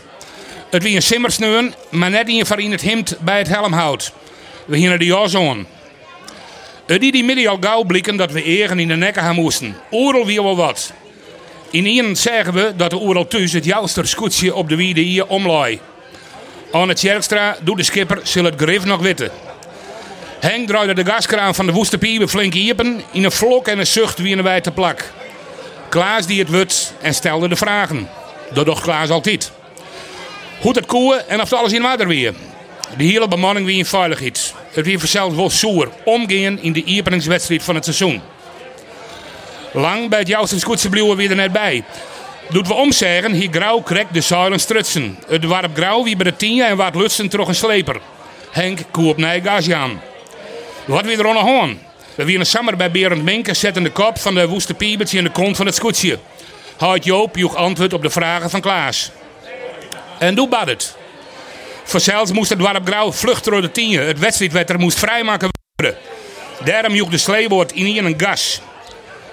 [0.69, 4.11] Het wie een simmersneun, maar net in van in het hemd bij het helmhout.
[4.65, 5.33] We gingen de jas.
[6.85, 9.75] Het die die middag al gauw blikken dat we egen in de nekken gaan moesten.
[9.91, 10.93] Oeral wie wel wat.
[11.71, 15.27] In één zeggen we dat de oeral thuis het jouster scootje op de wiede hier
[15.27, 15.79] omlaai.
[16.71, 19.31] Aan het Tjerkstra doet de skipper zal het grif nog witten.
[20.39, 23.01] Henk draaide de gaskraan van de woeste piepen flink iepen.
[23.11, 25.11] In een vlok en een zucht wie een wijte plak.
[25.89, 28.09] Klaas die het wut en stelde de vragen.
[28.53, 29.51] Dat docht Klaas altijd.
[30.61, 32.33] Hoe het koeien en of alles in water weer.
[32.97, 34.53] De hele bemanning wie in veiligheid.
[34.71, 38.21] Het weer vanzelf wel zoer omgaan in de iepeningswedstrijd van het seizoen.
[39.73, 41.83] Lang bij het jouwste scootse blijven weer er net bij.
[42.49, 45.17] Doet we omzeggen, hier grauw krekt de zuilen strutsen.
[45.27, 48.01] Het warp grauw wie bij de tien en wat lutsen terug een sleper.
[48.51, 50.01] Henk koe op Nijgas aan.
[50.85, 51.79] Wat weer er aan?
[52.15, 55.29] We wieren samen bij Berend Minke zetten de kop van de woeste piebetje in de
[55.29, 56.19] kont van het scootje.
[56.77, 59.11] Houd Joop joeg antwoord op de vragen van Klaas.
[60.19, 60.95] En doe bad het.
[61.83, 63.99] Vanzelfs moest het warp grauw vluchten door de tien.
[63.99, 65.97] Het wedstrijdwetter moest vrijmaken worden.
[66.63, 68.61] Daarom joeg de sleeboord in een gas.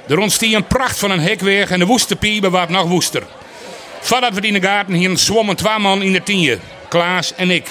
[0.09, 3.23] Er ontstiet een pracht van een hekweg en de woeste piepen nog woester.
[4.01, 6.59] Voordat we in de hier zwommen twee man in de tienje.
[6.89, 7.69] Klaas en ik.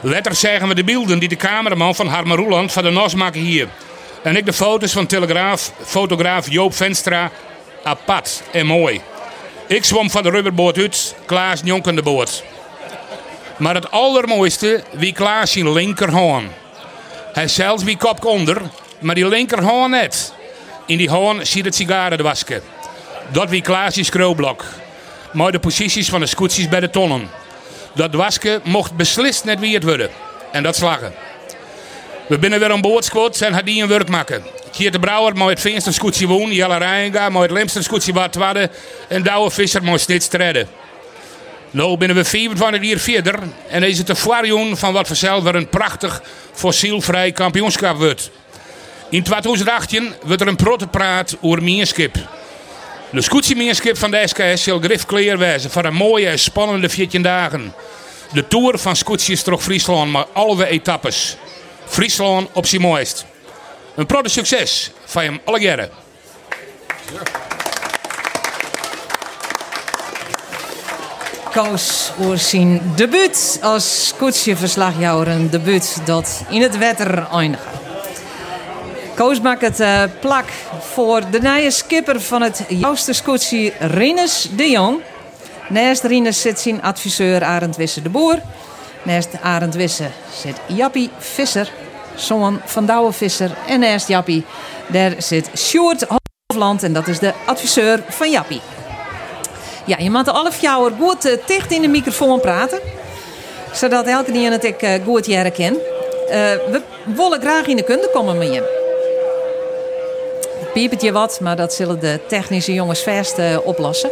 [0.00, 3.40] Letter zeggen we de beelden die de cameraman van Harmer Roeland van de NOS maken
[3.40, 3.68] hier.
[4.22, 7.30] En ik de foto's van telegraaf, fotograaf Joop Venstra.
[7.84, 9.00] Apart en mooi.
[9.70, 11.62] Ik zwom van de rubberboot uit, Klaas
[12.02, 12.42] boot.
[13.56, 16.50] Maar het allermooiste wie Klaas zijn linkerhoorn.
[17.32, 18.62] Hij zelfs wie kop onder,
[18.98, 20.32] maar die linkerhoorn net.
[20.86, 22.62] In die hoorn ziet het sigaren wasken.
[23.32, 24.64] Dat wie Klaasje Skroblok.
[25.32, 27.30] maar de posities van de scootjes bij de tonnen.
[27.94, 30.10] Dat wasken mocht beslist net wie het worden.
[30.52, 31.14] En dat slagen.
[32.26, 34.42] We binnen weer een boordsquad en had die een werk maken.
[34.72, 38.70] Kiert de Brouwer het Veenster scootje woon, Jelle Rijenga, maar het Lemster scootje wat twadde
[39.08, 40.68] en Douwe Visser maar steeds treden.
[41.70, 45.54] Nou binnen we 24 jaar verder en is het de foirjoen van wat vanzelf weer
[45.54, 48.30] een prachtig fossielvrij kampioenschap wordt.
[49.10, 52.14] In 2018 wordt er een protepraat over Meerskip.
[53.10, 57.22] De Meerskip van de SKS zal grif clear wezen voor een mooie en spannende 14
[57.22, 57.74] dagen.
[58.32, 61.36] De Tour van scootjes door Friesland, maar alle etappes.
[61.86, 63.26] Friesland op zijn mooist.
[63.94, 65.90] Een protte succes van hem alle jaren.
[71.52, 75.28] Koos voor zijn debuut als scootjeverslagjouwer.
[75.28, 77.62] Een debuut dat in het wetter eindigt.
[79.14, 80.48] Koos maakt het eh, plak
[80.80, 85.00] voor de nieuwe skipper van het jouwste scootje Rinus de Jong.
[85.68, 88.38] Naast Rinus zit zijn adviseur Arend Wisse de Boer.
[89.02, 90.10] Naast Arend Wisse
[90.42, 91.72] zit Jappie Visser,
[92.20, 93.50] zoon van Douwe Visser.
[93.66, 94.44] En naast Jappie
[94.86, 96.06] daar zit Sjoerd
[96.46, 98.60] Hofland en dat is de adviseur van Jappie.
[99.86, 102.80] Ja, je moet alle fjouwer goed uh, dicht in de microfoon praten.
[103.72, 105.52] Zodat elke die het ik uh, goed jaren.
[105.62, 105.76] Uh,
[106.70, 108.78] we willen graag in de kunde komen met je.
[110.72, 114.10] Piepert je wat, maar dat zullen de technische jongens vast oplossen.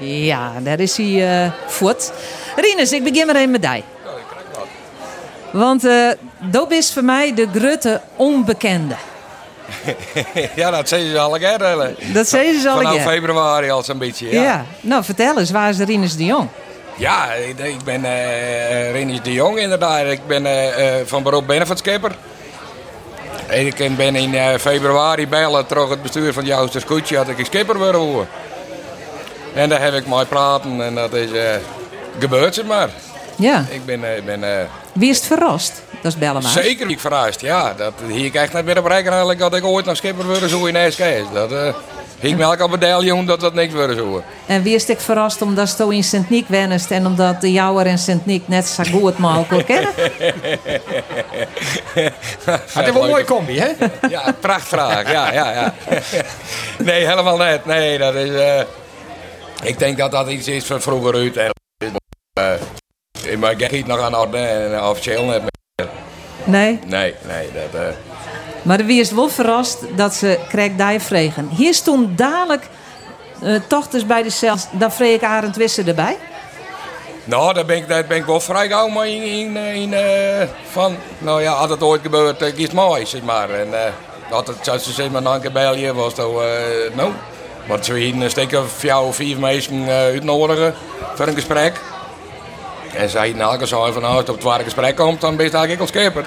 [0.00, 2.12] Ja, daar is hij uh, voet.
[2.56, 3.95] Rinus, ik begin maar even met die.
[5.56, 8.94] Want uh, dat is voor mij de grote onbekende.
[10.54, 11.58] ja, dat zeggen ze al keer.
[12.12, 14.42] Dat zeggen ze al Vanaf februari al zo'n beetje, ja.
[14.42, 14.64] ja.
[14.80, 16.48] Nou, vertel eens, waar is Rinus de Jong?
[16.96, 20.06] Ja, ik ben uh, Rinus de Jong inderdaad.
[20.06, 22.12] Ik ben uh, van beroep benefietskipper.
[23.48, 27.78] Ik ben in februari bellen terug het bestuur van Jouster Scootje had ik een skipper
[27.78, 28.28] willen worden.
[29.54, 31.30] En daar heb ik mooi praten en dat is
[32.18, 32.88] gebeurd, zeg maar.
[33.36, 33.64] Ja.
[33.70, 34.16] Ik ben...
[34.16, 35.82] Ik ben Wie is het verrast?
[36.02, 36.50] Dat is bellen maar.
[36.50, 37.74] Zeker ik verrast, ja.
[37.74, 40.48] Dat hier ik echt net weer op rekenen eigenlijk dat ik ooit nog skipper wilde
[40.48, 41.32] zo in SKS.
[41.32, 41.74] Dat uh,
[42.20, 44.22] ik melk op medaille dat dat niks wilde zo.
[44.46, 47.98] En wie is ik verrast omdat je in Sint-Niek wennest en omdat de jouwer en
[47.98, 49.92] Sint-Niek net zo goed mogelijk kennen?
[51.94, 53.68] Het is wel een mooie combi, hè?
[54.08, 55.12] Ja, prachtvraag.
[55.12, 55.74] Ja, ja, ja.
[56.78, 57.64] Nee, helemaal net.
[57.64, 58.30] Nee, dat is...
[58.30, 58.60] Uh,
[59.62, 61.54] ik denk dat dat iets is van vroeger uit.
[63.38, 65.42] Maar ik giet nog aan orde en officieel net
[66.44, 66.78] Nee?
[66.86, 67.50] Nee, nee.
[67.52, 67.88] Dat, uh...
[68.62, 71.48] Maar wie is wel verrast dat ze kreeg die vregen.
[71.48, 72.68] Hier stond dadelijk
[73.42, 76.16] uh, toch dus bij de cel, dan vreeg ik Arend Wisse erbij.
[77.24, 80.48] Nou, daar ben ik, daar ben ik wel vrij gauw maar in, in, in uh,
[80.70, 83.50] van, nou ja, als het ooit gebeurt, uh, mooi, zeg maar.
[83.50, 83.68] En
[84.30, 86.32] dat het, zoals ze zeggen, maar een keer was, dan,
[86.94, 87.12] nou.
[87.68, 90.74] Maar ze hier een of jou of vier mensen uitnodigen
[91.14, 91.80] voor een gesprek.
[92.96, 95.46] En zij elke zei van nou, als het op het ware gesprek komt, dan ben
[95.46, 96.24] je eigenlijk al skipper.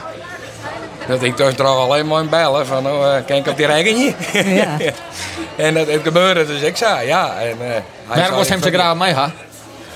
[1.07, 3.65] Dat ik dus er alleen maar in bellen van, nou, uh, kan ik op die
[3.65, 4.13] regenje?
[4.34, 4.78] Ja.
[5.65, 7.36] en dat het gebeurde, dus ik zei ja.
[7.39, 7.67] En, uh,
[8.07, 9.32] hij was hem zo graag mee, ha?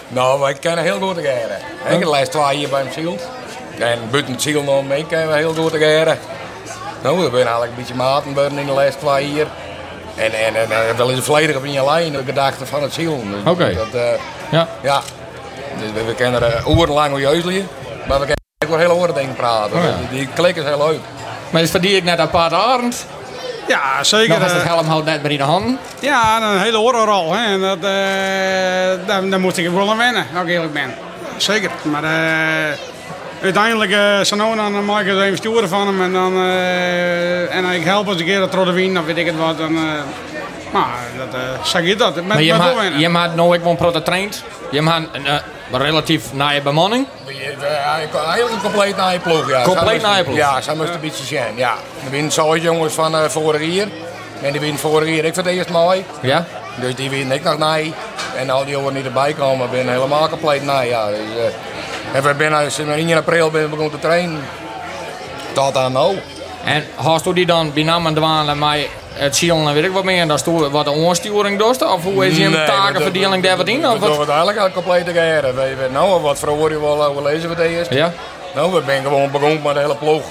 [0.07, 1.57] Nou, ik ken heel goed geren.
[1.57, 3.17] Ik heb de laatste twee hier bij hem ziel.
[3.79, 6.19] En buiten het ziel nog mee kennen we heel goed geren.
[7.03, 9.47] Nou, we zijn eigenlijk een beetje maten in de laatste twee hier.
[10.15, 12.93] En, en, en, en wel eens volledig op in je lijn, de gedachte van het
[12.93, 13.23] ziel.
[13.23, 13.69] Dus Oké.
[13.69, 14.01] Uh,
[14.51, 14.67] ja.
[14.81, 15.01] ja.
[15.79, 17.45] Dus we, we kennen er orenlang juist
[18.07, 19.77] maar we kennen ook wel hele oren dingen praten.
[19.77, 19.95] Oh, ja.
[20.09, 20.99] Die, die klikken heel leuk.
[21.49, 23.05] Maar is verdien ik net apart Arend?
[23.67, 24.29] Ja, zeker.
[24.29, 25.79] Nog als het helm houdt net bij in de handen.
[25.99, 27.33] Ja, een hele horrorrol.
[27.33, 27.45] Hè.
[27.45, 30.93] En dat, uh, daar, daar moest ik wel aan wennen, als ik eerlijk ben.
[31.37, 31.71] Zeker.
[31.81, 32.77] Maar uh,
[33.41, 36.01] uiteindelijk, uh, Sanona, dan maak ik er even sturen van hem.
[36.01, 39.37] En dan uh, en ik help eens een keer dat Rodewien, dan weet ik het
[39.37, 39.57] wat.
[39.57, 39.77] Dan,
[40.73, 40.87] nou,
[41.31, 42.15] dat zeg je dat.
[42.15, 44.43] Met, maar je met maakt je maakt nou ik wel getraind.
[44.71, 47.07] Je maakt een uh, relatief naaie bemanning.
[47.61, 49.63] Eigenlijk een compleet naaie ploeg, ja.
[49.63, 50.35] Compleet naaie ploeg?
[50.35, 51.73] Ja, zo moest een beetje zijn, ja.
[52.05, 53.87] Er winnen zo jongens van uh, vorig jaar.
[54.41, 56.05] En die winnen vorig jaar ik voor het eerst mooi.
[56.21, 56.45] Ja?
[56.75, 57.93] Dus die winnen ik nog naai.
[58.35, 61.07] En al die jongens die erbij komen, ben helemaal compleet naai, ja.
[61.07, 62.23] Dus, uh, en
[62.63, 64.41] we zijn 1 april ben begonnen te trainen.
[65.53, 66.17] Tot aan nou.
[66.63, 70.03] En hast u die dan bijna aan dwalen met het zielen en weet ik wat
[70.03, 71.83] meer, dan stoor wat een onsturing doet?
[71.83, 73.87] Of hoe is je Nee, een takenverdeling daar wat in?
[73.87, 74.29] Of doen wat?
[74.29, 75.55] eigenlijk al compleet geren.
[75.55, 77.93] We weten nou wat voor je wel lezen het eerst.
[77.93, 78.13] Ja.
[78.55, 80.23] Nou, we zijn gewoon begonnen met de hele ploeg.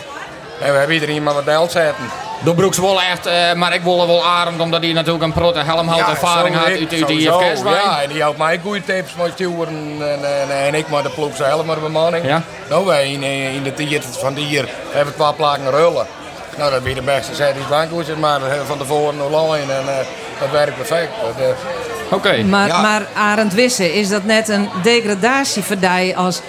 [0.61, 2.05] En we hebben iedereen maar wat deel zetten.
[2.45, 5.59] De Broeks wel echt, uh, maar ik wil wel Arend, omdat hij natuurlijk een protte
[5.61, 7.41] helmhout ervaring had uit, uit de sowieso.
[7.41, 7.62] IFK's.
[7.62, 9.68] Ja, en die houdt mij goede tips met sturen
[10.01, 12.24] en, en, en ik maar de ploeg zelf maar de bemanning.
[12.24, 12.43] Ja.
[12.68, 16.07] Nou, wij in, in de tiert van die hier hebben we twee plakken rullen.
[16.59, 19.73] Nou, dat weer de beste zet die bankkoers maar hebben van tevoren online.
[19.73, 19.97] En, uh,
[20.41, 21.11] dat werkt perfect.
[21.23, 22.43] Dat, eh, Oké.
[22.43, 22.81] Maar, Ja.
[22.81, 26.41] maar Arend Wisse, is dat net een degradatie voor die als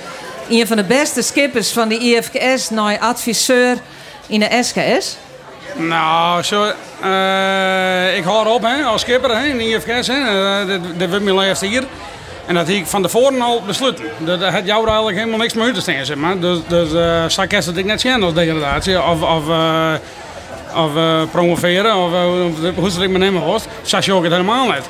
[0.49, 3.77] een van de beste skippers van de IFKS naar adviseur
[4.27, 5.17] in de SKS?
[5.75, 10.07] Nou, zo, eh, ik hoor op hè, als skipper hè, in de IFKS.
[10.07, 10.13] Hè,
[10.61, 11.83] Eh, dit, dit wordt mijn laatste hier.
[12.45, 14.05] En dat heb ik van tevoren al besloten.
[14.17, 16.05] Dat had jou er eigenlijk helemaal niks meer uit te staan.
[16.05, 16.39] Zeg maar.
[16.39, 19.03] Dus, dus uh, dat ik net zien als degradatie.
[19.03, 19.93] Of, of, eh,
[20.75, 21.95] of eh, promoveren.
[21.95, 23.63] Of, eh, hoe ze het ik me nemen was.
[23.81, 24.89] Zag je ook het helemaal niet.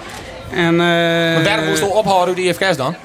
[0.51, 2.95] En, Maar waarom moest je ophouden die IFK's dan?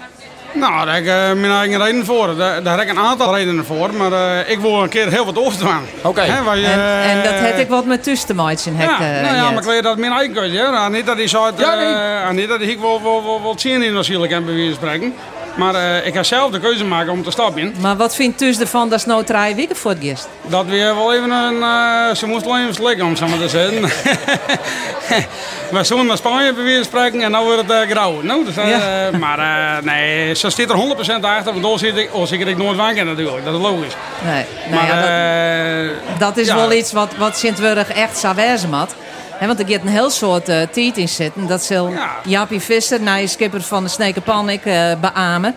[0.53, 2.36] Nou, daar heb ik eh, mijn eigen reden voor.
[2.36, 3.94] Daar, daar heb ik een aantal redenen voor.
[3.94, 5.82] Maar eh, ik wil een keer heel wat overstaan.
[6.03, 6.20] Oké.
[6.20, 6.80] Hè, waar je, En,
[7.11, 9.96] en dat eh, heb ik wat met tussenmaatjes ja, nou ja, maar ik weet dat
[9.99, 10.57] mijn eigen keuze.
[10.57, 11.94] Nou, niet dat hij zou, Ja, nee.
[11.94, 14.76] eh, niet dat ik wel, wel, wel, wel zin in natuurlijk heb, bij wijze van
[14.88, 15.14] spreken.
[15.59, 17.75] Maar eh, ik ga zelf de keuze maken om te stappen.
[17.81, 20.29] Maar wat vindt Tus ervan dat nou drie weken voor het gist?
[20.47, 21.63] Dat we wel even een.
[21.63, 23.83] eh, ze moest alleen even liggen, om zo maar te zeggen.
[25.79, 28.23] we zullen naar Spanje bij spreken en dan wordt het eh, grauw.
[28.23, 29.11] Nou, dus, Ja.
[29.19, 29.39] Maar
[29.85, 33.45] nee, ze zit er 100% achter, want dan zit ik, oh, ik nooit wakker natuurlijk.
[33.45, 33.95] Dat is logisch.
[34.25, 36.55] Nee, nou maar ja, dat, dat is ja.
[36.55, 38.95] wel iets wat, wat Sint-Wurg echt zou wezen had.
[39.39, 41.47] Hè, want er gaat een heel soort uh, tijd in zitten.
[41.47, 41.93] Dat zal
[42.24, 45.55] Jaapie Visser, na je skipper van de Snekenpanik, eh beamen.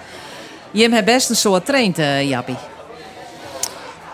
[0.71, 2.57] Jim heeft best een soort traint, eh Jaapie.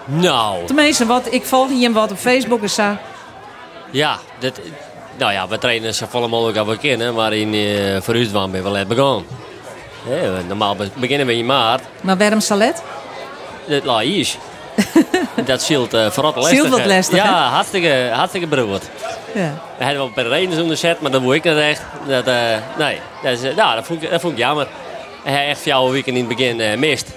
[0.05, 2.95] Nou, Tenminste, wat, ik volg hem wat op Facebook en zo.
[3.91, 4.59] ja, dat,
[5.17, 8.51] nou ja, we trainen zo volle mogelijk al kennen, maar in uh, voor u ben
[8.51, 9.25] we wel net begonnen.
[10.09, 11.81] Ja, normaal be- beginnen we in maart.
[12.01, 12.83] Maar waarom salet?
[13.65, 14.37] Het laat is.
[15.45, 16.57] dat scheelt uh, vooral lastig.
[16.57, 17.49] Scheelt wat lastig, Ja, hè?
[17.55, 18.83] hartstikke, hartstikke beroerd.
[19.33, 19.53] Ja.
[19.77, 21.81] We hadden wel per reden onder zet, maar dat wou ik niet echt.
[22.07, 24.67] Dat, eh, nee, dat, is, nou, dat, vond ik, dat vond ik jammer.
[25.23, 27.07] Hij echt jouw weekend in het begin mist.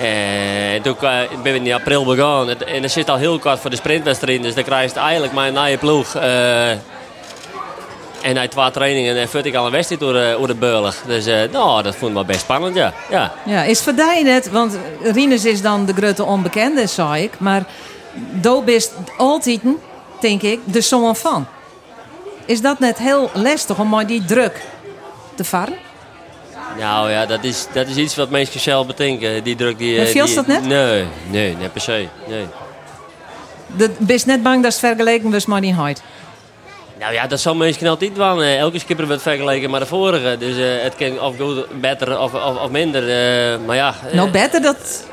[0.00, 0.96] En toen
[1.42, 2.66] ben we in april begonnen.
[2.66, 4.42] En er zit al heel kort voor de sprintwedstrijd.
[4.42, 6.16] Dus dan krijg je eigenlijk een nieuwe ploeg.
[8.24, 10.54] Eh, en na twee trainingen en voert ik al een wedstrijd door, de- door de
[10.54, 11.02] beurlig.
[11.06, 12.92] Dus eh, nou, dat vond ik wel best spannend, ja.
[13.10, 13.32] ja.
[13.44, 17.38] Ja, is voor die net, want Rinus is dan de grote onbekende, zei ik.
[17.38, 17.64] Maar
[18.32, 19.60] Do bist altijd,
[20.20, 21.46] denk ik, de zoon van.
[22.46, 24.60] Is dat net heel lastig om maar die druk
[25.34, 25.76] te varen?
[26.78, 29.44] Nou ja, dat is, dat is iets wat mensen zelf bedenken.
[29.44, 29.96] Die druk die...
[29.96, 30.64] Maar eh, viel dat net?
[30.66, 32.08] Nee, nee, niet per se.
[32.28, 32.46] Nee.
[33.76, 36.02] De, bist net bang dat het vergeleken was met die huid?
[36.98, 38.42] Nou ja, dat zal mensen altijd doen.
[38.42, 40.36] Eh, Elke skipper wordt vergeleken met de vorige.
[40.38, 43.02] Dus eh, het kan of goed, beter of, of, of minder.
[43.02, 43.94] eh, maar ja...
[44.12, 45.04] Nou, beter dat...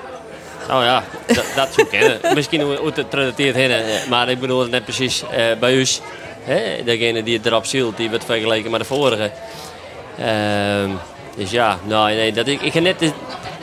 [0.67, 2.19] Nou ja, dat, dat zou kennen.
[2.35, 3.71] Misschien hoe het relateert heen.
[4.09, 5.23] Maar ik bedoel het net precies
[5.59, 5.85] bij.
[6.43, 9.31] Hè, degene die het erop zielt, die wordt vergeleken met de vorige.
[10.19, 10.89] Ehm,
[11.35, 13.13] dus ja, nou, nee, dat ik, ik heb net...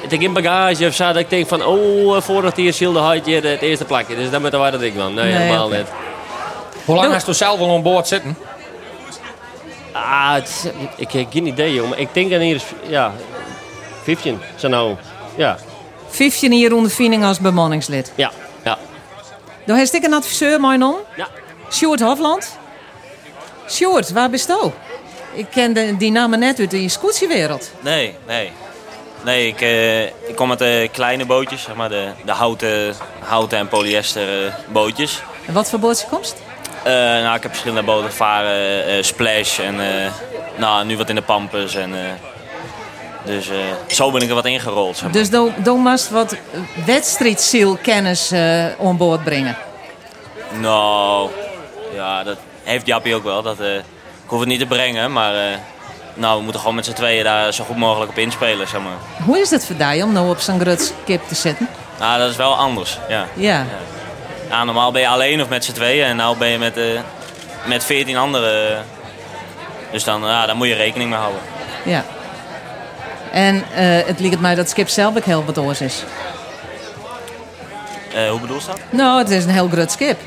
[0.00, 1.64] Het ik in bagage of zo dat ik denk van...
[1.64, 4.16] Oh, vorig jaar zielde hij hier het eerste plakje.
[4.16, 5.14] Dus dan moet er dat ik van.
[5.14, 5.86] Nee, Nee, helemaal niet.
[6.88, 8.36] Hoe lang hast je zelf al aan boord zitten?
[9.92, 11.88] Ah, het is- ik heb geen idee, joh.
[11.88, 12.64] Maar ik denk dat hier is...
[12.86, 13.12] Ja,
[14.02, 14.40] 15.
[14.56, 14.96] Zo nou.
[15.36, 15.58] Ja,
[16.08, 18.12] 15 hier ondervinding als bemanningslid.
[18.14, 18.30] ja,
[18.64, 18.78] ja.
[19.66, 20.96] Dan heeft ik een adviseur, mijn om.
[21.16, 21.28] Ja.
[21.72, 22.58] Sjoerd Hofland.
[23.68, 24.70] Sjoerd, waar bist je?
[25.32, 27.70] Ik ken de, die namen net uit de scootiewereld.
[27.80, 28.52] Nee, nee.
[29.24, 33.58] Nee, ik, eh, ik kom met de kleine bootjes, zeg maar, de, de houten, houten
[33.58, 35.22] en polyester eh, bootjes.
[35.46, 36.36] En wat voor bootje komst?
[36.88, 40.10] Eh, nou, ik heb verschillende boten gevaren, eh, Splash en eh,
[40.56, 41.74] nou, nu wat in de Pampers.
[41.74, 42.10] En, eh,
[43.24, 44.96] dus eh, zo ben ik er wat ingerold.
[44.96, 45.12] Zeg maar.
[45.12, 46.36] Dus dan moest wat
[46.86, 49.56] wedstrijdzielkennis eh on boord brengen.
[50.60, 51.30] Nou,
[51.94, 53.42] ja, dat heeft Jappie ook wel.
[53.42, 53.82] Dat, eh, ik
[54.26, 55.56] hoef het niet te brengen, maar eh,
[56.14, 58.68] nou, we moeten gewoon met z'n tweeën daar zo goed mogelijk op inspelen.
[58.68, 59.24] Zeg maar.
[59.24, 61.68] Hoe is het voor jou om nou op zo'n groot skip te zitten?
[61.98, 63.26] Nou, dat is wel anders, ja.
[63.34, 63.56] Ja.
[63.56, 63.66] Ja,
[64.48, 67.00] normaal ben je alleen of met z'n tweeën en nu ben je met, eh
[67.66, 68.84] met 14 anderen.
[69.92, 71.40] Dus dan, ja, daar moet je rekening mee houden.
[71.84, 72.04] ja.
[73.32, 76.02] En eh, het lijkt mij dat skip zelf ook heel wat oors is.
[78.14, 78.78] Eh, hoe bedoel je dat?
[78.90, 80.18] Nou, het is een heel groot skip.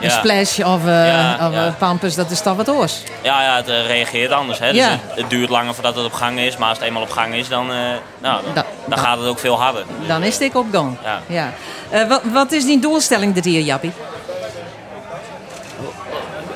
[0.00, 1.66] Een splash of, eh Ja, of ja.
[1.66, 3.02] eh, pampers, dat is toch wat oors.
[3.22, 4.58] Ja, ja het eh, reageert anders.
[4.58, 4.66] Hè?
[4.72, 4.88] Dus Ja.
[4.90, 7.34] het, het duurt langer voordat het op gang is, maar als het eenmaal op gang
[7.34, 7.76] is, dan, eh,
[8.18, 9.84] nou, dan, Da- dan gaat het ook veel harder.
[10.06, 10.96] Dan is het op gang.
[11.04, 11.20] Ja.
[11.26, 11.52] Ja.
[11.88, 13.92] Eh, wat, wat is die doelstelling dit hier, Jappie?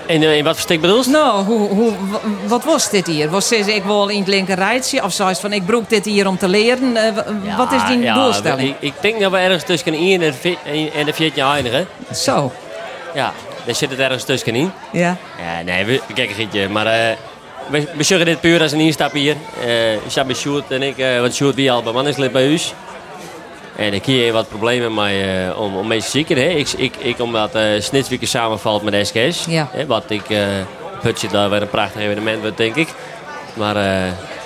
[0.07, 1.11] En in wat voor bedoel je?
[1.11, 3.31] Nou, hoe, hoe, wa- wat was dit hier?
[3.31, 5.03] Was ze ik wil in het linker rijtje?
[5.05, 6.97] Of zoals van ik broek dit hier om te leren?
[6.97, 7.25] Eh, wa-
[7.57, 8.69] wat is die Ja, doelstelling?
[8.69, 10.59] Ik, ik denk dat we ergens tussen 1 en vi-
[10.95, 11.87] en de 14 eindigen.
[12.15, 12.53] Zo.
[13.15, 13.33] Ja,
[13.65, 14.73] daar zit het ergens tussenin.
[14.93, 15.17] Ja.
[15.39, 16.69] Ja, nee, we, kijk een gietje.
[16.69, 17.17] Maar eh,
[17.69, 19.37] we, we zeggen dit puur als een instap hier.
[19.67, 22.75] Eh Shabby Sjoerd en ik, eh want Sjoerd wie al bemanningslid bij ons.
[23.77, 26.37] En ik hier wat problemen mee, eh, om, om mee te zieken.
[26.37, 26.49] Hè.
[26.49, 29.45] Ik, ik, ik omdat Snitswieker samenvalt met SKS.
[29.49, 29.69] Ja.
[29.73, 30.23] Hè, wat ik
[31.03, 32.89] putje daar weer een prachtig evenement wordt, denk ik.
[33.55, 33.77] Maar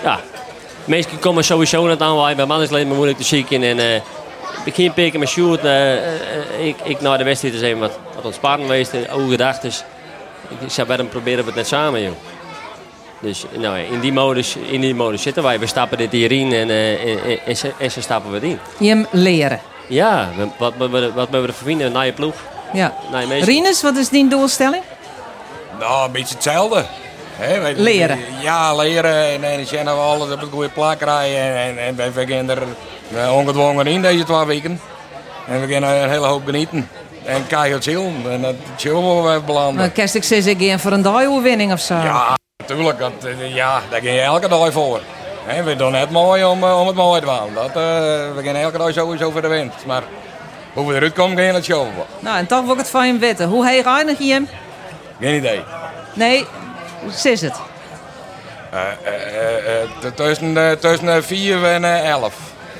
[0.02, 0.20] ja,
[0.84, 2.16] meesten komen sowieso net aan.
[2.16, 3.62] Bij mannen is het alleen maar moeilijk te zieken.
[3.62, 4.02] En
[4.58, 5.58] eh begin pikken met shoot.
[5.64, 8.92] eh, eh, ik, ik naar de wedstrijd is even wat, wat ontspannen geweest.
[9.10, 9.84] Hoe gedacht dus.
[10.60, 12.12] Ik zou bij hem proberen we het net samen, joh.
[13.20, 15.58] Dus nou, in, die modus, in die modus zitten wij.
[15.58, 18.58] We stappen dit hierin en, eh, en, en, en, ze- en ze stappen we erin.
[18.78, 19.60] Je hem leren.
[19.88, 22.34] Ja, we- wat, wat, wat, wat we ervoor vinden, naar je ploeg.
[22.72, 22.94] Ja.
[23.10, 23.48] Naar je meester.
[23.52, 24.82] Rinus, wat is die doelstelling?
[25.78, 26.84] Nou, een beetje hetzelfde.
[27.76, 28.18] Leren.
[28.42, 29.26] Ja, leren.
[29.28, 31.38] En, en zien we alles op een goede plek rijden.
[31.56, 32.62] En, en, en wij gaan er
[33.16, 34.80] eh, ongedwongen in deze twee weken.
[35.46, 36.88] En we gaan een hele hoop genieten.
[37.24, 38.24] En kijken het zien.
[38.30, 39.76] En dat zullen we even belanden.
[39.76, 41.94] Nou, kerst ik zeg, ga voor een dagoverwinning of zo.
[41.94, 42.98] Ja, natuurlijk.
[42.98, 45.00] Dat, eh, ja, daar ga je elke dag voor.
[45.46, 47.54] Hè, we doen het mooi om, eh, om het mooi te doen.
[47.54, 47.74] Dat, eh,
[48.34, 49.86] we gaan elke dag sowieso voor de winst.
[49.86, 50.02] Maar
[50.72, 51.92] hoe we eruit komen, ga je het showen.
[52.18, 53.48] Nou, en toch wil ik het van je weten.
[53.48, 54.48] Hoe heet eindig je hem?
[55.20, 55.62] Geen idee.
[56.14, 56.46] Nee,
[57.00, 57.54] hoe is het?
[60.00, 62.34] T- tussen, tussen 4 en eh, 11.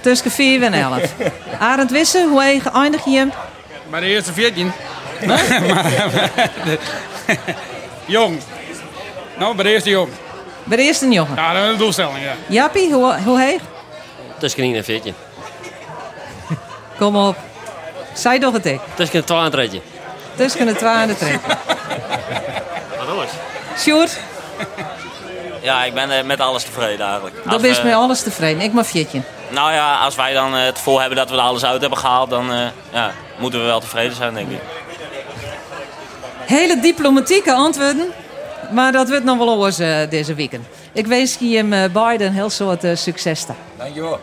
[0.05, 1.03] Tussen 4 en 11.
[1.61, 3.33] Arend Wissen, hoe heet eindig je hem?
[3.91, 4.73] Bij de eerste 14.
[8.07, 8.39] jong.
[9.39, 10.09] Nou, bij de eerste jong.
[10.65, 11.35] Bij de eerste jongen.
[11.37, 12.33] Ja, dat is een doelstelling, ja.
[12.47, 13.61] Jappie, hoe, hoe heet?
[14.39, 15.15] Tussen 9 en 14.
[16.99, 17.37] Kom op.
[18.13, 18.81] Zij toch het ik.
[18.95, 19.81] Tussen een 12 en 13.
[20.37, 21.39] Tussen de 2 en de 3.
[22.99, 23.31] Wat anders?
[23.79, 24.19] Sjoerd,
[25.63, 27.37] Ja, ik ben eh, met alles tevreden eigenlijk.
[27.45, 28.63] dat is we- met alles tevreden.
[28.63, 29.25] Ik maar 14.
[29.49, 31.99] Nou ja, als wij dan eh, het gevoel hebben dat we er alles uit hebben
[31.99, 34.61] gehaald, dan eh, ja, moeten we wel tevreden zijn, denk ik.
[36.47, 38.13] Hele diplomatieke antwoorden.
[38.71, 40.67] Maar dat wordt nog wel oors eh, deze weekend.
[40.93, 43.45] Ik wens je eh, beiden een heel soort eh, succes.
[43.79, 44.21] Dankjewel.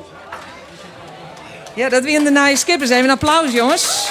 [1.74, 2.90] Ja, dat weer in de naaie skippers.
[2.90, 4.08] Even een applaus, jongens.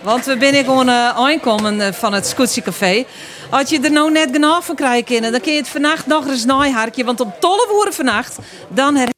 [0.00, 3.04] Want we binnen gewoon aankomen van het Scootsie Café.
[3.52, 6.44] Als je er nou net genoeg van krijgt, dan kun je het vannacht nog eens
[6.44, 7.04] naaiharkje.
[7.04, 8.38] Want om 12 uur vannacht,
[8.68, 9.08] dan her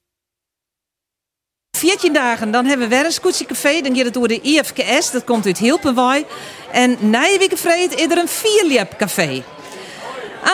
[1.77, 3.47] 14 dagen, dan hebben we weer een Scootsie.
[3.83, 6.25] Dan gaat het door de IFKS, dat komt uit Hilpenwaai.
[6.73, 9.43] En week vreed is er een vierliep café.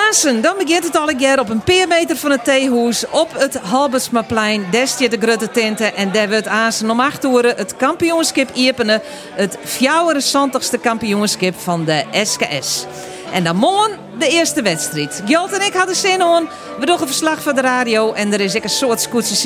[0.08, 3.54] Assen, dan begint het al een op een paar meter van het theehoes op het
[3.54, 4.66] Halbersmaplein.
[4.84, 9.02] Staat de grote tenten en daar wordt Assen om acht uur het kampioenschap Iepenen.
[9.34, 12.86] Het 74ste kampioenschap van de SKS.
[13.32, 15.22] En dan morgen de eerste wedstrijd.
[15.26, 16.48] Gjalt en ik hadden zin aan.
[16.78, 19.36] We doen een verslag van de radio en er is ook een soort scootsie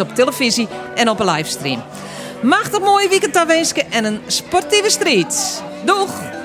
[0.00, 1.82] op televisie en op een livestream.
[2.42, 5.62] Machtig mooie weekend wensen en een sportieve street.
[5.84, 6.43] Doeg!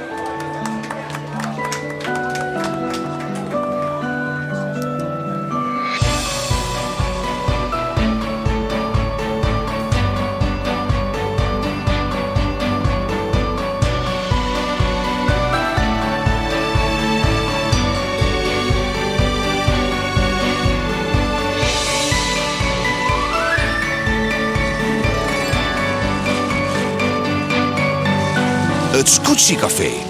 [29.10, 30.09] Het Scootsie Café.